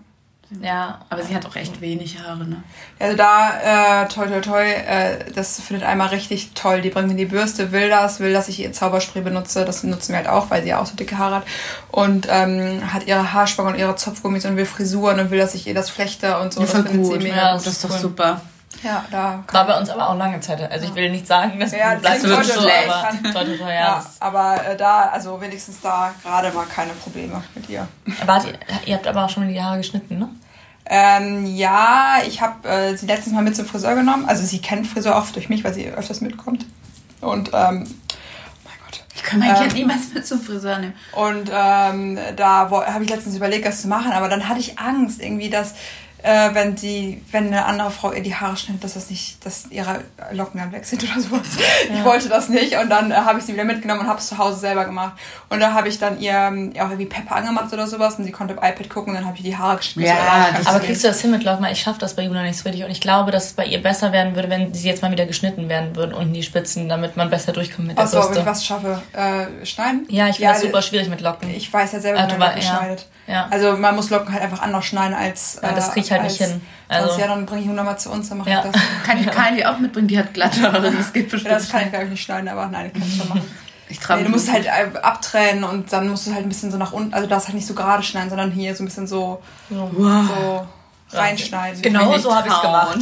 [0.61, 2.63] Ja, Aber sie hat auch echt wenig Haare, ne?
[2.99, 6.81] Also da, äh, toi toi toi, äh, das findet einmal richtig toll.
[6.81, 9.65] Die bringt mir die Bürste, will das, will, dass ich ihr Zauberspray benutze.
[9.65, 11.43] Das nutzen wir halt auch, weil sie ja auch so dicke Haare hat.
[11.91, 15.65] Und ähm, hat ihre Haarspangen und ihre Zopfgummis und will Frisuren und will, dass ich
[15.65, 16.61] ihr das flechte und so.
[16.61, 17.23] Ja, das voll findet sie gut.
[17.23, 17.65] mega Ja, gut.
[17.65, 17.99] Das ist doch cool.
[17.99, 18.41] super.
[18.83, 20.71] Ja, da War bei uns aber auch lange Zeit.
[20.71, 23.57] Also ich will nicht sagen, dass Ja, ja, bleibt deswegen wirklich so, aber toi, toi,
[23.57, 23.73] toi, ja.
[23.73, 27.87] Ja, das- aber äh, da, also wenigstens da gerade mal keine Probleme mit ihr.
[28.25, 28.53] Wart ihr,
[28.85, 30.29] ihr habt aber auch schon die Haare geschnitten, ne?
[30.87, 34.25] Ähm, ja, ich habe äh, sie letztens mal mit zum Friseur genommen.
[34.27, 36.65] Also sie kennt Friseur oft durch mich, weil sie öfters mitkommt.
[37.21, 39.03] Und, ähm, oh mein Gott.
[39.15, 40.93] Ich kann mein Ähm, Kind niemals mit zum Friseur nehmen.
[41.13, 45.21] Und ähm, da habe ich letztens überlegt, das zu machen, aber dann hatte ich Angst
[45.23, 45.73] irgendwie, dass
[46.25, 49.67] äh, wenn die, wenn eine andere Frau ihr die Haare schneidet, dass das nicht, dass
[49.69, 51.41] ihre Locken dann weg sind oder sowas.
[51.93, 54.27] Ich wollte das nicht und dann äh, habe ich sie wieder mitgenommen und habe es
[54.27, 55.13] zu Hause selber gemacht.
[55.49, 58.31] Und da habe ich dann ihr ähm, auch irgendwie Pepper angemacht oder sowas und sie
[58.31, 60.09] konnte im iPad gucken und dann habe ich die Haare geschnitten.
[60.09, 61.65] Ja, So, Aber kriegst du das hin mit Locken?
[61.65, 62.83] Ich schaffe das bei Juna nicht so richtig.
[62.85, 65.25] Und ich glaube, dass es bei ihr besser werden würde, wenn sie jetzt mal wieder
[65.27, 68.29] geschnitten werden würden unten die Spitzen, damit man besser durchkommt mit der Achso, wenn ich
[68.31, 68.45] Bürste.
[68.49, 70.05] was schaffe, äh, schneiden?
[70.09, 71.49] Ja, ich finde das super schwierig mit Locken.
[71.55, 72.77] Ich weiß ja selber, Ah, wie du man Locken ja.
[72.77, 73.05] schneidet.
[73.27, 73.47] Ja.
[73.49, 75.59] Also man muss Locken halt einfach anders schneiden als.
[75.61, 76.61] Ja, das krieg ich halt nicht als hin.
[76.87, 77.01] sonst.
[77.03, 78.63] Also- ja, dann bringe ich Juna mal zu uns, dann mache Ja.
[78.65, 78.81] ich das.
[79.05, 80.07] Kann ich Kylie auch mitbringen?
[80.07, 80.91] Die hat glatte Haare.
[80.91, 81.51] Das geht bestimmt.
[81.51, 83.41] Ja, das kann ich glaube ich nicht schneiden, aber nein, ich kann es schon machen.
[83.87, 86.77] Ich Nee, du musst halt äh, abtrennen und dann musst du halt ein bisschen so
[86.77, 89.43] nach unten, also darfst halt nicht so gerade schneiden, sondern hier so ein bisschen so,
[89.69, 90.27] Wow.
[91.11, 91.83] so reinschneiden.
[91.83, 92.97] Genau nicht so habe ich es gemacht.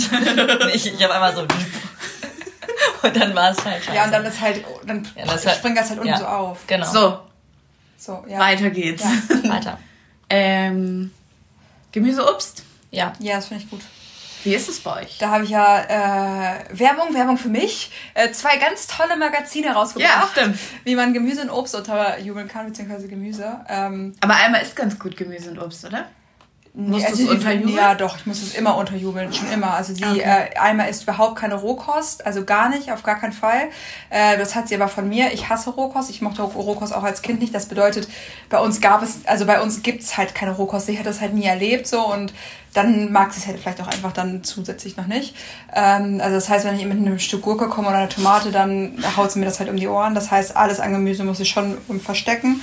[0.75, 1.43] ich ich habe einmal so.
[3.01, 3.95] Und dann war es halt scheiße.
[3.95, 6.17] Ja, und dann ist halt, dann Ja, das halt- springt das halt unten ja.
[6.17, 6.59] so auf.
[6.67, 6.85] Genau.
[6.91, 7.19] So,
[7.97, 8.39] So, ja.
[8.39, 9.03] weiter geht's.
[9.03, 9.49] Ja.
[9.49, 9.77] Weiter.
[10.29, 11.11] Ähm,
[11.93, 12.63] Gemüse, Obst.
[12.93, 13.13] Ja.
[13.19, 13.81] Ja, das finde ich gut.
[14.43, 15.17] Wie ist es bei euch?
[15.19, 17.91] Da habe ich ja äh, Werbung, Werbung für mich.
[18.13, 20.59] Äh, zwei ganz tolle Magazine rausgebracht, Ja, stimmt.
[20.83, 23.61] wie man Gemüse und Obst unterjubeln kann, beziehungsweise Gemüse.
[23.69, 26.09] Ähm, Aber einmal ist ganz gut Gemüse und Obst, oder?
[26.75, 27.75] Nee, du's die- unterjubeln?
[27.75, 29.75] Ja, doch, ich muss es immer unterjubeln, schon immer.
[29.75, 33.69] Also sie äh, einmal ist überhaupt keine Rohkost, also gar nicht, auf gar keinen Fall.
[34.09, 35.31] Äh, das hat sie aber von mir.
[35.33, 36.09] Ich hasse Rohkost.
[36.09, 37.53] Ich mochte Rohkost auch als Kind nicht.
[37.53, 38.07] Das bedeutet,
[38.49, 40.89] bei uns gab es, also bei uns gibt's halt keine Rohkost.
[40.89, 42.33] Ich hätte das halt nie erlebt so und
[42.73, 45.35] dann mag sie es halt vielleicht auch einfach dann zusätzlich noch nicht.
[45.75, 48.97] Ähm, also das heißt, wenn ich mit einem Stück Gurke komme oder einer Tomate, dann
[49.15, 50.15] haut sie mir das halt um die Ohren.
[50.15, 52.61] Das heißt, alles an Gemüse muss ich schon verstecken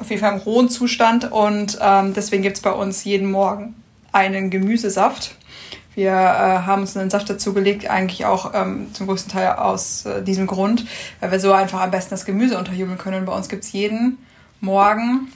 [0.00, 3.74] auf jeden Fall im rohen Zustand und ähm, deswegen gibt's bei uns jeden Morgen
[4.12, 5.36] einen Gemüsesaft.
[5.94, 10.22] Wir äh, haben uns einen Saft dazugelegt, eigentlich auch ähm, zum größten Teil aus äh,
[10.22, 10.86] diesem Grund,
[11.20, 13.20] weil wir so einfach am besten das Gemüse unterjubeln können.
[13.20, 14.18] Und bei uns gibt's jeden
[14.60, 15.32] Morgen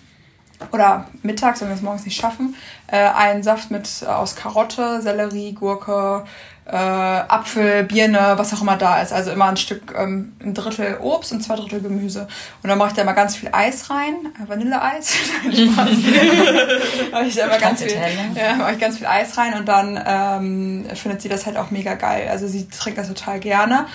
[0.72, 2.54] oder mittags, wenn wir es morgens nicht schaffen,
[2.86, 6.24] äh, einen Saft mit äh, aus Karotte, Sellerie, Gurke,
[6.66, 9.12] äh, Apfel, Birne, was auch immer da ist.
[9.12, 12.26] Also immer ein Stück, ähm, ein Drittel Obst und zwei Drittel Gemüse.
[12.62, 15.14] Und dann mache ich da immer ganz viel Eis rein, äh, Vanilleeis.
[15.42, 15.88] Spaß.
[17.12, 18.34] mache ich da immer ganz viel, Italien.
[18.34, 21.70] ja, mache ich ganz viel Eis rein und dann ähm, findet sie das halt auch
[21.70, 22.28] mega geil.
[22.30, 23.86] Also sie trinkt das total gerne.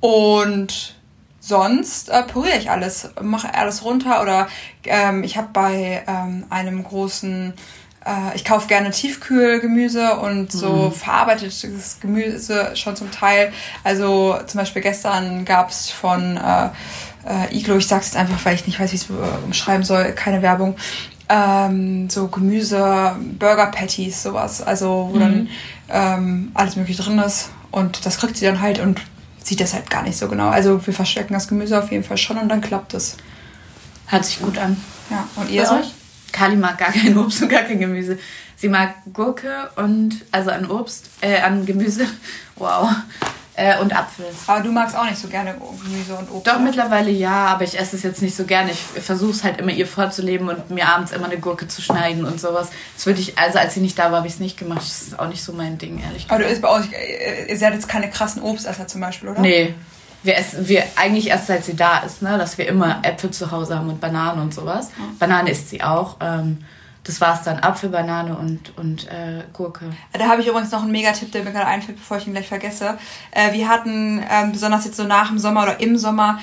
[0.00, 0.94] Und
[1.40, 4.48] sonst äh, püriere ich alles, mache alles runter oder
[4.84, 7.54] ähm, ich habe bei ähm, einem großen,
[8.04, 13.52] äh, ich kaufe gerne Tiefkühlgemüse und so verarbeitetes Gemüse schon zum Teil.
[13.82, 16.68] Also zum Beispiel gestern gab es von äh,
[17.26, 19.84] äh, Iglo, ich sag's jetzt einfach, weil ich nicht weiß, wie ich es äh, umschreiben
[19.84, 20.76] soll, keine Werbung.
[21.28, 24.60] Ähm, so Gemüse, Burger Patties, sowas.
[24.60, 25.48] Also wo dann
[25.88, 27.50] ähm, alles mögliche drin ist.
[27.70, 29.00] Und das kriegt sie dann halt und
[29.42, 30.48] sieht das halt gar nicht so genau.
[30.48, 33.16] Also wir verstecken das Gemüse auf jeden Fall schon und dann klappt es.
[34.06, 34.76] Hört sich gut an.
[35.10, 36.03] Ja, und ihr euch?
[36.34, 38.18] Kali mag gar kein Obst und gar kein Gemüse.
[38.56, 42.06] Sie mag Gurke und, also an Obst, äh, an Gemüse,
[42.56, 42.88] wow,
[43.54, 44.26] äh, und Apfel.
[44.46, 46.46] Aber du magst auch nicht so gerne Gemüse und Obst.
[46.46, 46.62] Doch, oder?
[46.62, 48.72] mittlerweile ja, aber ich esse es jetzt nicht so gerne.
[48.72, 52.24] Ich versuche es halt immer ihr vorzuleben und mir abends immer eine Gurke zu schneiden
[52.24, 52.70] und sowas.
[52.96, 54.82] Das würde ich, also als sie nicht da war, habe ich es nicht gemacht.
[54.82, 56.48] Das ist auch nicht so mein Ding, ehrlich Aber gesagt.
[56.48, 59.40] du isst bei euch, äh, ihr seid jetzt keine krassen Obstesser zum Beispiel, oder?
[59.40, 59.74] Nee.
[60.24, 63.52] Wir essen, wir eigentlich erst seit sie da ist, ne, dass wir immer Äpfel zu
[63.52, 64.90] Hause haben und Bananen und sowas.
[65.20, 66.16] Banane isst sie auch.
[66.20, 66.64] Ähm,
[67.04, 69.84] das war es dann Apfel, Banane und, und äh, Gurke.
[70.12, 72.48] Da habe ich übrigens noch einen Megatipp, der mir gerade einfällt, bevor ich ihn gleich
[72.48, 72.98] vergesse.
[73.30, 76.40] Äh, wir hatten, ähm, besonders jetzt so nach dem Sommer oder im Sommer,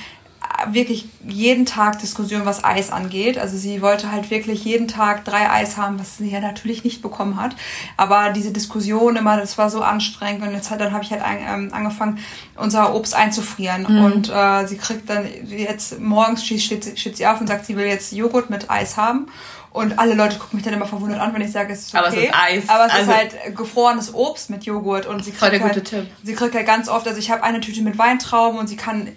[0.67, 3.37] wirklich jeden Tag Diskussion, was Eis angeht.
[3.37, 7.01] Also sie wollte halt wirklich jeden Tag drei Eis haben, was sie ja natürlich nicht
[7.01, 7.55] bekommen hat.
[7.97, 10.43] Aber diese Diskussion immer, das war so anstrengend.
[10.43, 12.19] Und jetzt halt, dann habe ich halt ein, ähm, angefangen,
[12.55, 13.85] unser Obst einzufrieren.
[13.85, 17.85] Und äh, sie kriegt dann jetzt morgens steht, steht, sie auf und sagt, sie will
[17.85, 19.27] jetzt Joghurt mit Eis haben.
[19.73, 22.03] Und alle Leute gucken mich dann immer verwundert an, wenn ich sage, es ist okay.
[22.05, 22.63] Aber es ist Eis.
[22.69, 26.07] Aber es Also- ist halt gefrorenes Obst mit Joghurt und sie kriegt halt, Tipp.
[26.23, 29.07] sie kriegt halt ganz oft, also ich habe eine Tüte mit Weintrauben und sie kann,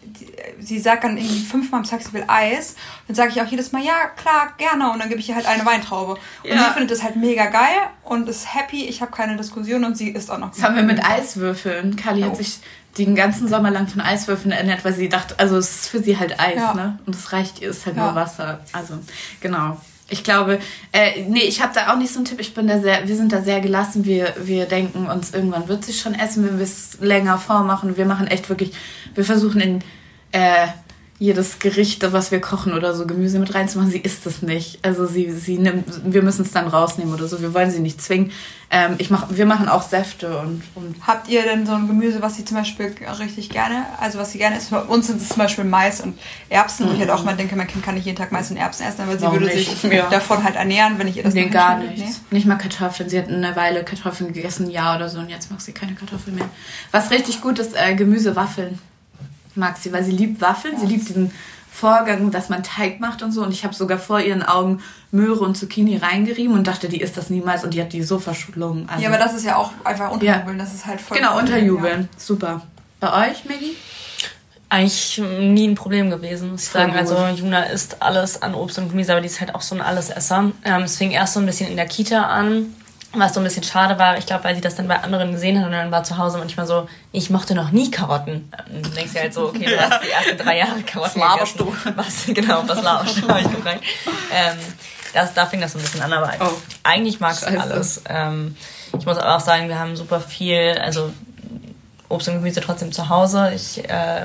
[0.61, 2.77] sie sagt dann irgendwie fünfmal am Tag, sie will Eis.
[3.07, 5.47] Dann sage ich auch jedes Mal, ja klar, gerne und dann gebe ich ihr halt
[5.47, 6.13] eine Weintraube.
[6.15, 6.59] Und Ja.
[6.69, 10.11] sie findet das halt mega geil und ist happy, ich habe keine Diskussion und sie
[10.11, 10.51] isst auch noch.
[10.51, 11.97] Das haben wir mit Eiswürfeln.
[11.97, 12.27] Kali Oh.
[12.27, 12.59] hat sich
[12.99, 16.17] den ganzen Sommer lang von Eiswürfeln ernährt, weil sie dachte, also es ist für sie
[16.19, 16.75] halt Eis, Ja.
[16.75, 16.99] ne?
[17.07, 18.05] Und es reicht ihr, ist halt Ja.
[18.07, 18.61] nur Wasser.
[18.73, 18.95] Also,
[19.41, 19.81] genau.
[20.11, 20.59] Ich glaube,
[20.93, 22.39] äh, nee, ich habe da auch nicht so einen Tipp.
[22.39, 24.05] Ich bin da sehr, wir sind da sehr gelassen.
[24.05, 27.97] Wir, wir denken uns, irgendwann wird sich schon essen, wenn wir es länger vormachen.
[27.97, 28.73] Wir machen echt wirklich,
[29.15, 29.79] wir versuchen in
[30.35, 30.67] äh,
[31.21, 33.91] jedes Gericht, was wir kochen oder so, Gemüse mit reinzumachen.
[33.91, 34.81] Sie isst es nicht.
[34.85, 37.41] Also sie, sie nimmt, wir müssen es dann rausnehmen oder so.
[37.41, 38.33] Wir wollen sie nicht zwingen.
[38.69, 42.21] Ähm, ich mach, wir machen auch Säfte und, und Habt ihr denn so ein Gemüse,
[42.21, 44.73] was sie zum Beispiel richtig gerne, also was sie gerne isst?
[44.73, 46.89] Bei uns sind es zum Beispiel Mais und Erbsen.
[46.89, 48.85] Und ich halt auch mal denke, mein Kind kann nicht jeden Tag Mais und Erbsen
[48.85, 49.81] essen, aber sie Warum würde nicht?
[49.81, 50.09] sich Ja.
[50.11, 52.01] davon halt ernähren, wenn ich ihr das nee, gar hinstelle.
[52.07, 52.21] nichts.
[52.33, 53.09] Nicht mal Kartoffeln.
[53.09, 55.95] Sie hat eine Weile Kartoffeln gegessen, ein Jahr oder so, und jetzt mag sie keine
[55.95, 56.49] Kartoffeln mehr.
[56.91, 58.81] Was richtig gut ist, äh, Gemüsewaffeln
[59.57, 60.79] mag sie, weil sie liebt Waffeln.
[60.79, 61.31] Sie liebt diesen
[61.71, 63.43] Vorgang, dass man Teig macht und so.
[63.43, 64.81] Und ich habe sogar vor ihren Augen
[65.11, 67.65] Möhre und Zucchini reingerieben und dachte, die isst das niemals.
[67.65, 68.89] Und die hat die so verschlungen.
[68.89, 70.59] Also, Ja, aber das ist ja auch einfach unterjubeln.
[70.59, 71.17] Das ist halt voll.
[71.17, 72.09] Genau, unterjubeln.
[72.17, 72.63] Super.
[73.01, 73.77] Bei euch, Maggie?
[74.71, 76.93] Eigentlich nie ein Problem gewesen, muss ich Voll sagen.
[76.93, 77.01] gut.
[77.01, 79.81] Also Juna isst alles an Obst und Gemüse, aber die ist halt auch so ein
[79.81, 80.51] Allesesser.
[80.65, 82.75] Ähm, es fing erst so ein bisschen in der Kita an,
[83.21, 84.17] was so ein bisschen schade war.
[84.19, 86.39] Ich glaube, weil sie das dann bei anderen gesehen hat und dann war zu Hause
[86.39, 88.51] manchmal so, ich mochte noch nie Karotten.
[88.73, 91.29] Und dann denkst du halt so, okay, du hast die ersten drei Jahre Karotten Was
[91.31, 91.93] laberst gegessen.
[91.97, 93.81] Was, genau, was laberst du, habe ich gefragt.
[94.33, 94.57] Ähm,
[95.13, 96.51] das, da fing das so ein bisschen an, aber Oh.
[96.83, 97.61] eigentlich mag Scheiße.
[97.61, 98.03] alles.
[98.09, 98.57] Ähm,
[98.99, 101.11] ich muss aber auch sagen, wir haben super viel, also
[102.09, 103.53] Obst und Gemüse trotzdem zu Hause.
[103.55, 104.23] Ich äh,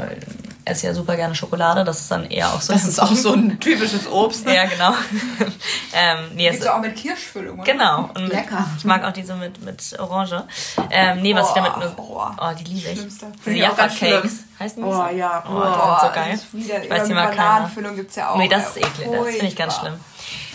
[0.69, 1.83] esse ja super gerne Schokolade.
[1.83, 2.73] Das ist dann eher auch so.
[2.73, 4.45] Das ist auch so ein typisches Obst.
[4.45, 4.55] Ne?
[4.55, 4.91] ja, genau.
[5.93, 7.71] ähm, nee, es, Gibt's auch mit Kirschfüllung, oder?
[7.71, 8.09] genau.
[8.15, 8.65] Und Lecker.
[8.77, 10.43] Ich mag auch diese mit, mit Orange.
[10.91, 11.93] Ähm, nee, was ich damit nur.
[11.97, 12.99] Oh, Oh, die liebe ich.
[12.99, 13.25] Diese
[13.71, 14.33] auch ganz Jaffa-Cakes.
[14.59, 15.43] Heißen die Oh ja.
[15.47, 15.61] Oh, Oh.
[15.63, 16.31] die sind so geil.
[16.31, 17.27] das ist wieder, Ich weiß die mal.
[17.29, 18.37] Bananenfüllung gibt's ja auch.
[18.37, 19.07] Nee, das ist eklig.
[19.11, 19.93] Das finde ich ganz schlimm.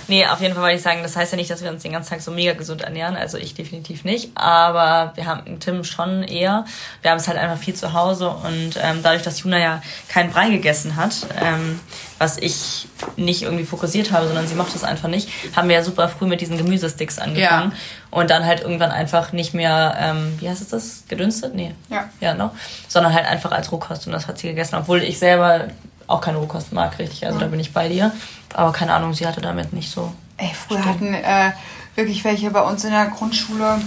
[0.08, 1.92] Nee, auf jeden Fall wollte ich sagen, das heißt ja nicht, dass wir uns den
[1.92, 3.16] ganzen Tag so mega gesund ernähren.
[3.16, 4.30] Also ich definitiv nicht.
[4.34, 6.64] Aber wir haben Tim schon eher.
[7.02, 8.28] Wir haben es halt einfach viel zu Hause.
[8.30, 11.80] Und ähm, dadurch, dass Juna ja keinen Brei gegessen hat, ähm,
[12.18, 12.86] was ich
[13.16, 16.26] nicht irgendwie fokussiert habe, sondern sie mochte es einfach nicht, haben wir ja super früh
[16.26, 17.72] mit diesen Gemüsesticks angefangen.
[18.10, 21.04] Und dann halt irgendwann einfach nicht mehr, ähm, wie heißt es das?
[21.08, 21.54] Gedünstet?
[21.54, 21.74] Nee.
[21.90, 22.08] Ja.
[22.20, 22.52] Ja, no?
[22.86, 24.06] Sondern halt einfach als Rohkost.
[24.06, 24.76] Und das hat sie gegessen.
[24.76, 25.68] Obwohl ich selber
[26.06, 27.26] auch keine Rohkost mag, richtig.
[27.26, 28.12] Also da bin ich bei dir.
[28.52, 30.12] Aber keine Ahnung, sie hatte damit nicht so.
[30.36, 31.52] Ey, früher hatten äh,
[31.94, 33.80] wirklich welche bei uns in der Grundschule,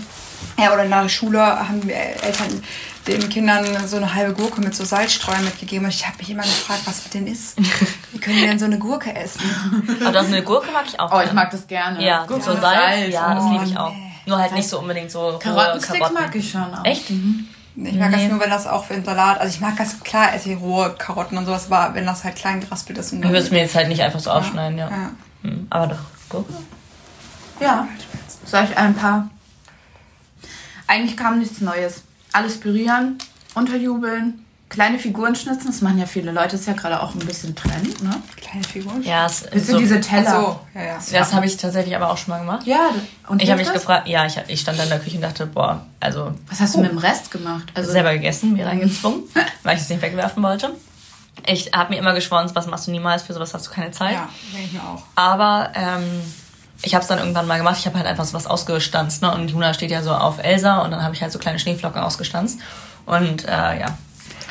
[0.58, 2.62] ja, oder in der Schule haben wir Eltern
[3.08, 5.86] den Kindern so eine halbe Gurke mit so Salzstreuern mitgegeben.
[5.86, 7.58] Und ich habe mich immer gefragt, was mit denen ist.
[8.12, 9.42] Wie können die denn so eine Gurke essen?
[10.02, 11.12] Aber das eine Gurke mag ich auch.
[11.14, 12.04] Oh, ich mag das gerne.
[12.06, 13.92] Ja, Gurke so mit Salz, ja, das Oh, liebe ich auch.
[13.92, 14.04] nee.
[14.26, 16.14] Nur halt nicht so unbedingt so rohe Karottensticks Karotten.
[16.22, 16.84] mag ich schon auch.
[16.84, 17.06] Echt?
[17.80, 18.18] Ich mag Nee.
[18.24, 20.60] das nur, wenn das auch für den Salat, also ich mag das, klar esse ich
[20.60, 23.14] rohe Karotten und sowas, aber wenn das halt klein geraspelt ist.
[23.14, 24.90] Und Ich würde es mir jetzt halt nicht einfach so aufschneiden, ja.
[24.90, 25.12] ja.
[25.44, 26.00] Hm, Aber doch,
[26.30, 26.54] Gurke.
[27.60, 27.88] Ja.
[28.46, 29.30] Soll ich ein paar?
[30.88, 32.02] Eigentlich kam nichts Neues.
[32.34, 33.18] Alles pürieren,
[33.54, 35.68] unterjubeln, kleine Figuren schnitzen.
[35.68, 36.52] Das machen ja viele Leute.
[36.52, 38.12] Das ist ja gerade auch ein bisschen Trend, ne?
[38.36, 39.04] Kleine Figuren.
[39.04, 40.30] Ja, es ist so, diese Teller?
[40.30, 41.00] so, ja, ja.
[41.12, 42.66] das habe ich tatsächlich aber auch schon mal gemacht.
[42.66, 42.90] Ja.
[43.28, 43.82] Und Ich habe mich das?
[43.82, 46.76] gefragt, ja, ich, ich stand da in der Küche und dachte, boah, also Was hast
[46.76, 47.72] du mit dem Rest gemacht?
[47.74, 49.24] Also selber gegessen, mir reingezwungen,
[49.64, 50.72] weil ich es nicht wegwerfen wollte.
[51.46, 54.14] Ich habe mir immer geschworen, was machst du niemals, für sowas hast du keine Zeit.
[54.14, 55.04] Ja, denke ich mir auch.
[55.16, 56.22] Aber ähm,
[56.82, 57.78] ich habe es dann irgendwann mal gemacht.
[57.80, 59.22] Ich habe halt einfach so was ausgestanzt.
[59.22, 59.34] Ne?
[59.34, 62.02] Und Juna steht ja so auf Elsa und dann habe ich halt so kleine Schneeflocken
[62.02, 62.60] ausgestanzt.
[63.06, 63.98] Und äh, ja,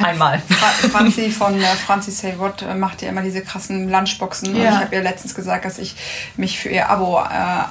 [0.02, 0.40] einmal.
[0.48, 4.50] Fra- Franzi von äh, Franzi Say What äh, macht ja immer diese krassen Lunchboxen.
[4.54, 4.70] Und Ja.
[4.70, 5.94] ich habe ihr letztens gesagt, dass ich
[6.36, 7.22] mich für ihr Abo äh,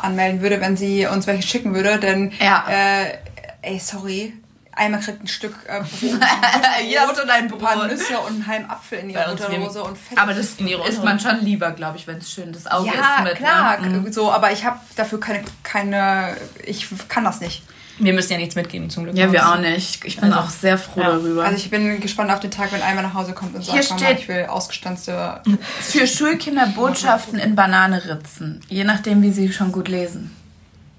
[0.02, 2.00] anmelden würde, wenn sie uns welche schicken würde.
[2.00, 2.66] Denn, Ja.
[2.70, 3.18] äh,
[3.62, 4.34] ey, sorry.
[4.78, 7.88] Einmal kriegt ein Stück äh, Brot, dein ein paar.
[7.88, 10.18] Nüsse und einen halben Apfel in uns Butterrose und Fett.
[10.18, 12.96] Aber das die isst man schon lieber, glaube ich, wenn es schön das Auge ist
[12.96, 13.36] ja, mit.
[13.36, 14.12] klar, Ne?
[14.12, 17.64] So, aber ich habe dafür keine, keine, ich kann das nicht.
[17.98, 19.16] Wir müssen ja nichts mitgeben, zum Glück.
[19.16, 20.04] Ja, wir auch nicht.
[20.04, 21.12] Ich bin Also, auch sehr froh ja.
[21.12, 21.46] darüber.
[21.46, 24.02] Also ich bin gespannt auf den Tag, wenn einmal nach Hause kommt und Hier sagt,
[24.02, 25.42] Mama, steht- ich will ausgestanzte
[25.82, 28.62] Für Schulkinder Botschaften in Banane ritzen.
[28.68, 30.36] Je nachdem, wie sie schon gut lesen.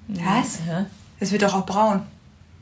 [0.08, 0.58] Was?
[0.66, 0.86] Ja.
[1.20, 2.02] Es wird doch auch braun.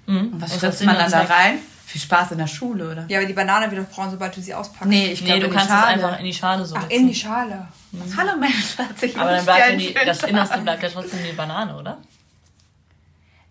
[0.06, 0.32] Mhm.
[0.32, 1.58] Und was ritzt das man dann da rein?
[1.86, 3.04] Viel Spaß in der Schule, oder?
[3.08, 4.86] Ja, aber die Banane wird doch braun, sobald du sie auspackst.
[4.86, 6.82] Nee, ich Nee, glaube, du in die kannst es einfach in die Schale so Ach,
[6.82, 6.96] ritzen.
[6.98, 7.68] in die Schale.
[8.16, 9.02] Hallo, mein Schatz.
[9.02, 10.22] Ich Aber dann bleibt die, das.
[10.24, 11.98] Innerste bleibt ja trotzdem die Banane, oder?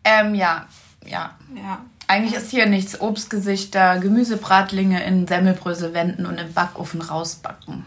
[0.04, 0.68] Ähm, ja.
[1.06, 1.32] Ja.
[1.56, 1.86] Ja.
[2.08, 3.00] Eigentlich ist hier nichts.
[3.02, 7.86] Obstgesichter, Gemüsebratlinge in Semmelbrösel wenden und im Backofen rausbacken.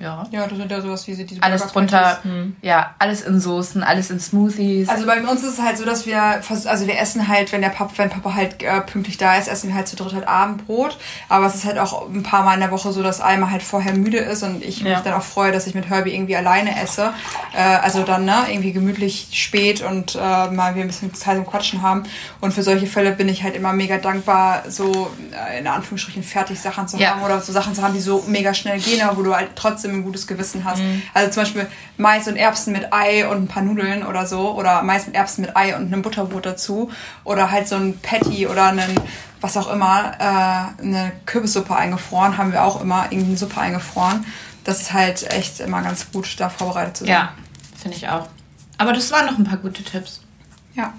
[0.00, 0.26] Ja.
[0.30, 2.52] Ja, das sind ja sowas wie diese Alles drunter, Patties.
[2.62, 4.88] ja, alles in Soßen, alles in Smoothies.
[4.88, 7.68] Also bei uns ist es halt so, dass wir also wir essen halt, wenn der
[7.68, 10.96] Papa, wenn Papa halt äh, pünktlich da ist, essen wir halt zu dritt halt Abendbrot.
[11.28, 13.62] Aber es ist halt auch ein paar Mal in der Woche so, dass Alma halt
[13.62, 14.94] vorher müde ist und ich Ja.
[14.94, 17.12] mich dann auch freue, dass ich mit Herbie irgendwie alleine esse.
[17.54, 20.18] Äh, also dann, ne, irgendwie gemütlich spät und äh,
[20.50, 22.04] mal wir ein bisschen Zeit zum Quatschen haben.
[22.40, 25.10] Und für solche Fälle bin ich halt immer mega dankbar, so
[25.52, 27.10] äh, in Anführungsstrichen fertig Sachen zu Ja.
[27.10, 29.50] haben oder so Sachen zu haben, die so mega schnell gehen, aber wo du halt
[29.56, 30.82] trotzdem trotzdem ein gutes Gewissen hast.
[31.14, 31.66] Also zum Beispiel
[31.96, 34.54] Mais und Erbsen mit Ei und ein paar Nudeln oder so.
[34.54, 36.90] Oder Mais mit Erbsen mit Ei und einem Butterbrot dazu.
[37.24, 38.98] Oder halt so ein Patty oder einen,
[39.40, 42.38] was auch immer, äh, eine Kürbissuppe eingefroren.
[42.38, 44.24] Haben wir auch immer irgendeine Suppe eingefroren.
[44.64, 47.12] Das ist halt echt immer ganz gut, da vorbereitet zu sein.
[47.12, 47.32] Ja,
[47.80, 48.28] finde ich auch.
[48.78, 50.20] Aber das waren noch ein paar gute Tipps.
[50.74, 50.92] Ja.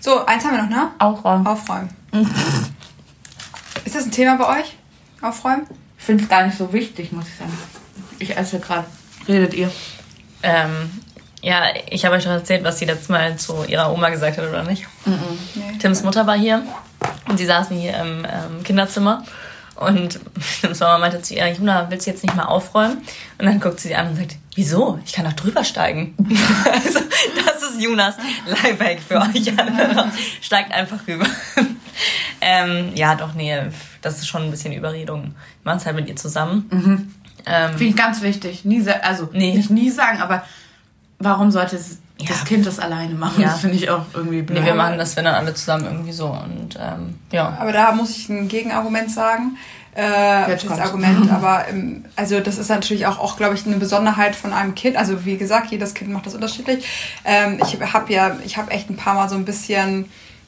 [0.00, 0.90] So, eins haben wir noch, ne?
[0.98, 1.46] Aufräumen.
[1.46, 1.90] Aufräumen.
[3.84, 4.76] Ist das ein Thema bei euch?
[5.20, 5.66] Aufräumen?
[6.00, 7.52] Ich finde es gar nicht so wichtig, muss ich sagen.
[8.20, 8.86] Ich esse gerade.
[9.26, 9.70] Redet ihr?
[10.42, 10.90] Ähm,
[11.42, 14.48] ja, ich habe euch doch erzählt, was sie letztes Mal zu ihrer Oma gesagt hat,
[14.48, 14.86] oder nicht?
[15.06, 15.78] Nee.
[15.78, 16.62] Tims Mutter war hier
[17.28, 19.24] und sie saßen hier im ähm, Kinderzimmer
[19.76, 20.20] und
[20.60, 22.98] Tims Mama meinte zu ihr, Juna, willst du jetzt nicht mal aufräumen?
[23.38, 25.00] Und dann guckt sie sie an und sagt, wieso?
[25.06, 26.14] Ich kann doch drüber steigen.
[26.70, 27.00] also,
[27.44, 28.16] das ist Junas
[28.46, 30.12] Lifehack für euch alle.
[30.42, 31.26] Steigt einfach rüber.
[32.42, 33.56] ähm, ja, doch, nee,
[34.02, 35.22] das ist schon ein bisschen Überredung.
[35.22, 35.32] Wir
[35.64, 37.14] machen es halt mit ihr zusammen.
[37.46, 38.64] Ähm, Finde ich ganz wichtig.
[38.64, 39.54] Nie, also Nee.
[39.56, 40.44] nicht nie sagen, aber
[41.18, 42.28] warum sollte es Ja.
[42.28, 43.42] das Kind das alleine machen?
[43.42, 43.48] Ja.
[43.48, 44.60] Das finde ich auch irgendwie blöd.
[44.60, 46.26] nee, wir machen das, wenn dann alle zusammen irgendwie so.
[46.28, 47.56] Und ähm, ja.
[47.58, 49.56] Aber da muss ich ein Gegenargument sagen.
[49.92, 50.78] Äh, das.
[50.78, 54.74] Argument, aber ähm, also das ist natürlich auch, auch glaube ich, eine Besonderheit von einem
[54.76, 54.96] Kind.
[54.96, 56.86] Also wie gesagt, jedes Kind macht das unterschiedlich.
[57.24, 60.04] Ähm, ich habe ja, ich habe echt ein paar Mal so ein bisschen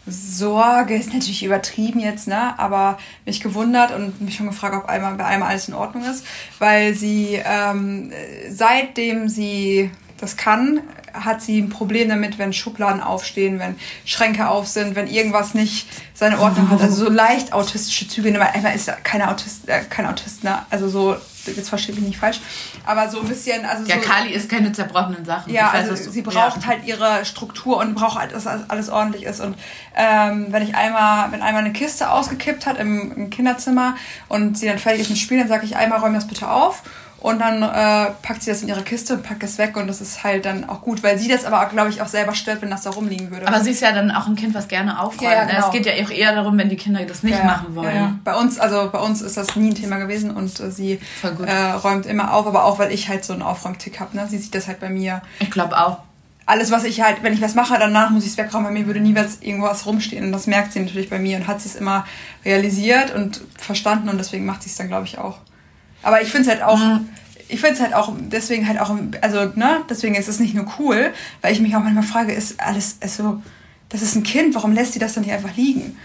[0.07, 2.59] Sorge, ist natürlich übertrieben jetzt, ne?
[2.59, 6.27] Aber mich gewundert und mich schon gefragt, ob einmal bei einmal alles in Ordnung ist,
[6.59, 8.13] weil sie ähm,
[8.51, 10.81] seitdem sie das kann,
[11.13, 15.89] hat sie ein Problem damit, wenn Schubladen aufstehen, wenn Schränke auf sind, wenn irgendwas nicht
[16.15, 16.81] seine Ordnung hat.
[16.81, 18.29] Also so leicht autistische Züge.
[18.29, 20.65] Einmal ist ja keine Autist, äh, kein Autist, ne?
[20.71, 21.17] Also so,
[21.47, 22.41] jetzt versteht mich nicht falsch,
[22.85, 25.53] aber so ein bisschen, also Ja, so, Kali ist keine zerbrochenen Sachen.
[25.53, 26.67] ja, weiß, also sie braucht ja.
[26.67, 29.41] halt ihre Struktur und braucht halt, dass alles ordentlich ist.
[29.41, 29.57] Und
[29.97, 33.97] ähm, wenn ich einmal, wenn einmal eine Kiste ausgekippt hat im, im Kinderzimmer
[34.29, 36.83] und sie dann fertig ist mit Spielen, dann sage ich einmal, räum das bitte auf.
[37.23, 40.01] Und dann äh, packt sie das in ihre Kiste und packt es weg und das
[40.01, 42.71] ist halt dann auch gut, weil sie das aber, glaube ich, auch selber stört, wenn
[42.71, 43.47] das da rumliegen würde.
[43.47, 45.23] Aber sie ist ja dann auch ein Kind, was gerne aufräumt.
[45.23, 45.67] Ja, ja, genau.
[45.67, 48.21] Es geht ja auch eher darum, wenn die Kinder das nicht Ja, machen wollen.
[48.25, 51.53] Bei uns, also bei uns ist das nie ein Thema gewesen und äh, sie äh,
[51.75, 54.17] räumt immer auf, aber auch weil ich halt so einen Aufräumtick habe.
[54.17, 54.27] Ne?
[54.29, 55.23] Sie sieht das halt bei mir.
[55.39, 55.99] Ich glaube auch.
[56.45, 58.67] Alles, was ich halt, wenn ich was mache, danach muss ich es wegräumen.
[58.67, 61.47] Bei mir würde nie was irgendwas rumstehen und das merkt sie natürlich bei mir und
[61.47, 62.05] hat sie es immer
[62.45, 65.39] realisiert und verstanden und deswegen macht sie es dann, glaube ich, auch.
[66.03, 66.81] Aber ich finde es halt auch,
[67.49, 70.67] ich finde es halt auch deswegen halt auch, also ne, deswegen ist es nicht nur
[70.79, 73.43] cool, weil ich mich auch manchmal frage, ist alles, ist so,
[73.89, 75.97] das ist ein Kind, warum lässt sie das dann nicht einfach liegen?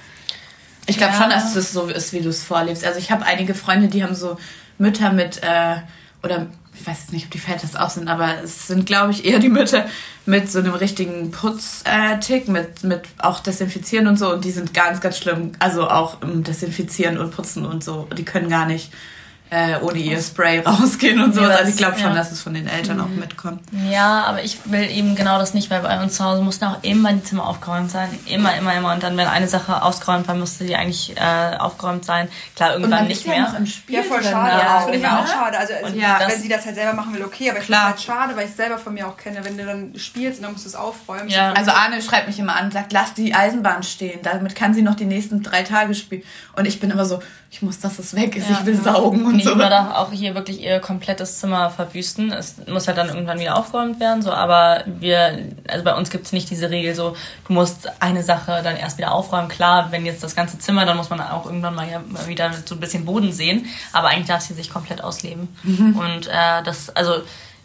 [0.85, 1.21] Ich glaube Ja.
[1.21, 2.85] schon, dass das so ist, wie du es vorlebst.
[2.85, 4.37] Also ich habe einige Freunde, die haben so
[4.77, 5.77] Mütter mit, äh,
[6.23, 6.47] oder
[6.79, 9.25] ich weiß jetzt nicht, ob die Väter es auch sind, aber es sind, glaube ich,
[9.25, 9.87] eher die Mütter
[10.25, 14.31] mit so einem richtigen Putztick, mit, mit auch Desinfizieren und so.
[14.33, 15.53] Und die sind ganz, ganz schlimm.
[15.59, 18.07] Also auch im Desinfizieren und Putzen und so.
[18.15, 18.91] Die können gar nicht
[19.49, 21.41] äh, ohne ihr Spray rausgehen und so.
[21.41, 22.15] Nee, das- also ich glaube schon, ja.
[22.15, 23.61] dass es von den Eltern auch mitkommt.
[23.89, 26.83] Ja, aber ich will eben genau das nicht, weil bei uns zu Hause mussten auch
[26.83, 28.09] immer die Zimmer aufgeräumt sein.
[28.25, 28.93] Immer, immer, immer.
[28.93, 32.27] Und dann, wenn eine Sache ausgeräumt war, musste die eigentlich äh, aufgeräumt sein.
[32.55, 33.53] Klar, irgendwann nicht mehr.
[33.57, 33.95] im Spiel.
[33.97, 34.55] Ja, voll schade.
[34.55, 34.61] ne?
[34.61, 35.19] Ja, das finde ich genau.
[35.21, 35.57] auch schade.
[35.57, 37.79] Also, also ja, wenn sie das halt selber machen will, okay, aber ich finde es
[37.79, 37.83] Klar.
[37.89, 39.39] halt schade, weil ich es selber von mir auch kenne.
[39.43, 41.29] Wenn du dann spielst und dann musst du es aufräumen.
[41.29, 41.53] Ja.
[41.53, 44.19] Also Arne schreibt mich immer an und sagt, lass die Eisenbahn stehen.
[44.23, 46.23] Damit kann sie noch die nächsten drei Tage spielen.
[46.55, 48.49] Und ich bin immer so, ich muss, dass es weg ist.
[48.49, 48.57] Ja.
[48.59, 49.55] Ich will saugen und Nee, so.
[49.55, 52.31] Darf auch hier wirklich ihr komplettes Zimmer verwüsten.
[52.31, 56.25] Es muss halt dann irgendwann wieder aufgeräumt werden, so, aber wir, also bei uns gibt
[56.25, 57.15] es nicht diese Regel, so,
[57.47, 59.47] du musst eine Sache dann erst wieder aufräumen.
[59.47, 62.51] Klar, wenn jetzt das ganze Zimmer, dann muss man auch irgendwann mal ja mal wieder
[62.65, 65.47] so ein bisschen Boden sehen, aber eigentlich darf sie sich komplett ausleben.
[65.99, 67.21] Und äh, das, also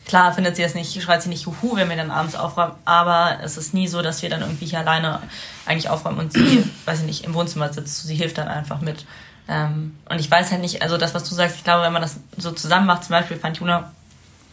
[0.07, 3.39] klar findet sie es nicht, schreit sie nicht Juhu, wenn wir dann abends aufräumen, aber
[3.43, 5.21] es ist nie so, dass wir dann irgendwie hier alleine
[5.67, 8.07] eigentlich aufräumen und sie, weiß ich nicht, im Wohnzimmer sitzt.
[8.07, 9.05] Sie hilft dann einfach mit.
[9.49, 12.03] Ähm, und ich weiß halt nicht, also das, was du sagst, ich glaube, wenn man
[12.03, 13.91] das so zusammen macht, zum Beispiel fand Juna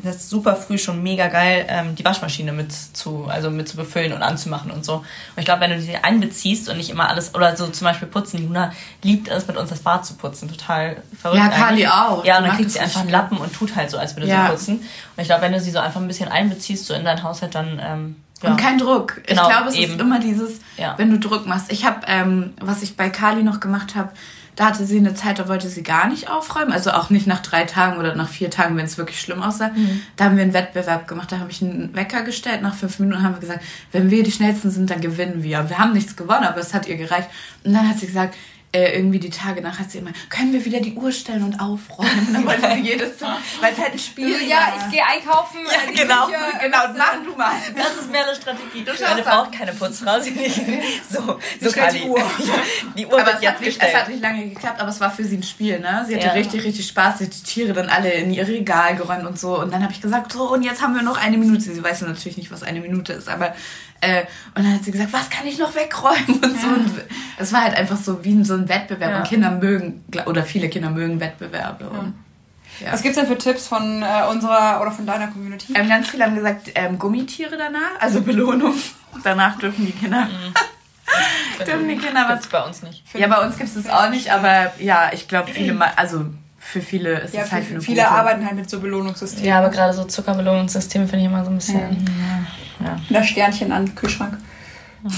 [0.01, 4.13] das super früh schon mega geil, ähm, die Waschmaschine mit zu, also mit zu befüllen
[4.13, 4.95] und anzumachen und so.
[4.95, 8.07] Und ich glaube, wenn du sie einbeziehst und nicht immer alles, oder so zum Beispiel
[8.07, 8.71] putzen, Juna
[9.03, 10.49] liebt es, mit uns das Bad zu putzen.
[10.49, 11.41] Total verrückt.
[11.43, 12.23] Ja, Kali auch.
[12.23, 13.09] Ja, und dann kriegt sie einfach einen.
[13.09, 14.45] Lappen und tut halt so, als würde Ja.
[14.45, 14.75] sie putzen.
[14.77, 14.85] Und
[15.17, 17.81] ich glaube, wenn du sie so einfach ein bisschen einbeziehst, so in deinen Haushalt, dann,
[17.83, 18.51] ähm, ja.
[18.51, 19.21] Und kein Druck.
[19.27, 19.93] Genau, ich glaube, es eben.
[19.95, 20.93] ist immer dieses, Ja.
[20.97, 21.69] wenn du Druck machst.
[21.73, 24.11] Ich habe, ähm, was ich bei Kali noch gemacht habe,
[24.59, 26.73] da hatte sie eine Zeit, da wollte sie gar nicht aufräumen.
[26.73, 29.69] Also auch nicht nach drei Tagen oder nach vier Tagen, wenn es wirklich schlimm aussah.
[29.69, 30.01] Mhm.
[30.17, 31.31] Da haben wir einen Wettbewerb gemacht.
[31.31, 32.61] Da habe ich einen Wecker gestellt.
[32.61, 35.69] Nach fünf Minuten haben wir gesagt, wenn wir die schnellsten sind, dann gewinnen wir.
[35.69, 37.29] Wir haben nichts gewonnen, aber es hat ihr gereicht.
[37.63, 38.35] Und dann hat sie gesagt,
[38.71, 41.59] äh, irgendwie die Tage nach hat sie immer, können wir wieder die Uhr stellen und
[41.59, 42.27] aufräumen?
[42.27, 43.19] Und dann wollte sie jedes
[43.61, 45.59] weil es halt ein Spiel Ja, ich gehe einkaufen.
[45.65, 46.25] Ja, genau.
[46.27, 47.51] Küche, Genau, mach äh, du mal.
[47.75, 48.83] Das ist mehr eine Strategie.
[48.85, 50.19] Du Meine braucht keine Putzfrau.
[50.19, 50.59] Sie nicht.
[51.09, 52.01] So, so Kali.
[52.01, 52.19] die Uhr.
[52.95, 53.95] Die Uhr Aber wird es jetzt hat, nicht, es gestellt.
[54.03, 56.05] hat nicht lange geklappt, aber es war für sie ein Spiel, ne?
[56.07, 56.33] Sie hatte Ja.
[56.33, 57.19] richtig, richtig Spaß.
[57.19, 59.59] Sie hat die Tiere dann alle in ihr Regal geräumt und so.
[59.59, 61.63] Und dann habe ich gesagt, so, und jetzt haben wir noch eine Minute.
[61.73, 63.55] Sie weiß natürlich nicht, was eine Minute ist, aber
[64.01, 64.21] äh,
[64.55, 66.67] und dann hat sie gesagt, was kann ich noch wegräumen und so.
[66.67, 66.91] Und
[67.37, 69.11] es war halt einfach so wie so ein Wettbewerb.
[69.11, 69.17] Ja.
[69.19, 71.89] Und Kinder mögen, oder viele Kinder mögen Wettbewerbe.
[71.89, 72.13] Und,
[72.83, 72.93] ja.
[72.93, 75.73] Was gibt's denn für Tipps von äh, unserer oder von deiner Community?
[75.75, 78.73] Ähm, ganz viele haben gesagt, ähm, Gummitiere danach, also Belohnung.
[79.23, 80.27] Danach dürfen die Kinder,
[81.65, 83.03] dürfen die Kinder was Gibt's bei uns nicht.
[83.13, 86.25] Ja, bei uns gibt es das auch nicht, aber ja, ich glaube, viele, ma- also
[86.59, 88.11] für viele ist Ja, es halt für, eine viele gute.
[88.11, 89.45] arbeiten halt mit so Belohnungssystemen.
[89.45, 91.79] Ja, aber gerade so Zuckerbelohnungssysteme finde ich immer so ein bisschen.
[91.79, 92.45] Ja.
[92.83, 92.99] Ja.
[93.09, 94.37] Das Sternchen an den Kühlschrank.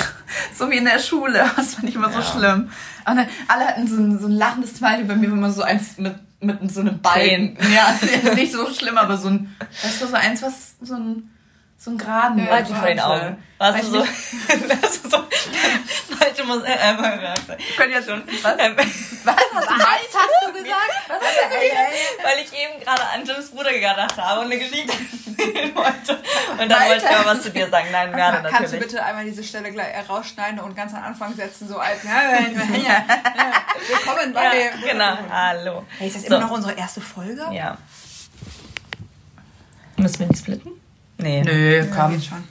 [0.55, 2.23] So wie in der Schule, das fand ich immer so Ja.
[2.23, 2.69] schlimm.
[3.05, 5.63] Und dann, alle hatten so ein, so ein lachendes Smiley, bei mir war immer so
[5.63, 7.01] eins mit, mit so einem.
[7.01, 7.57] Tränen.
[7.73, 7.95] Ja,
[8.35, 9.53] nicht so schlimm, aber so ein,
[9.83, 11.30] weißt du, so eins, was, so ein,
[11.83, 12.37] so ein geraden.
[12.37, 13.43] Ja, Malte vor den Augen.
[13.57, 13.99] Warst du so?
[14.67, 15.17] das ist so.
[16.19, 17.63] Malte muss äh, einmal sagen.
[17.75, 18.21] Können ja schon.
[18.43, 18.55] Was?
[18.59, 18.75] Ähm,
[19.23, 20.91] Was hast du, was hast du gesagt?
[21.07, 21.91] Was hast du gesagt?
[22.23, 24.93] Weil ich eben gerade an Jims Bruder gedacht habe und eine Geschichte
[25.25, 26.19] erzählen wollte.
[26.51, 26.87] Und dann Alter.
[26.89, 27.87] wollte ich mal was zu dir sagen.
[27.91, 28.81] Nein, gerne Kannst du natürlich.
[28.81, 32.11] bitte einmal diese Stelle gleich äh, rausschneiden und ganz am Anfang setzen, so als ja,
[32.31, 32.39] ja,
[32.77, 33.05] ja,
[33.87, 35.17] Willkommen bei Ja, genau.
[35.31, 35.85] Hallo.
[35.97, 36.35] Hey, ist das So.
[36.35, 37.43] immer noch unsere erste Folge?
[37.51, 37.77] Ja.
[39.97, 40.80] Müssen wir nicht splitten?
[41.21, 41.41] Nee.
[41.43, 42.11] Nö, komm.
[42.11, 42.43] geht schon.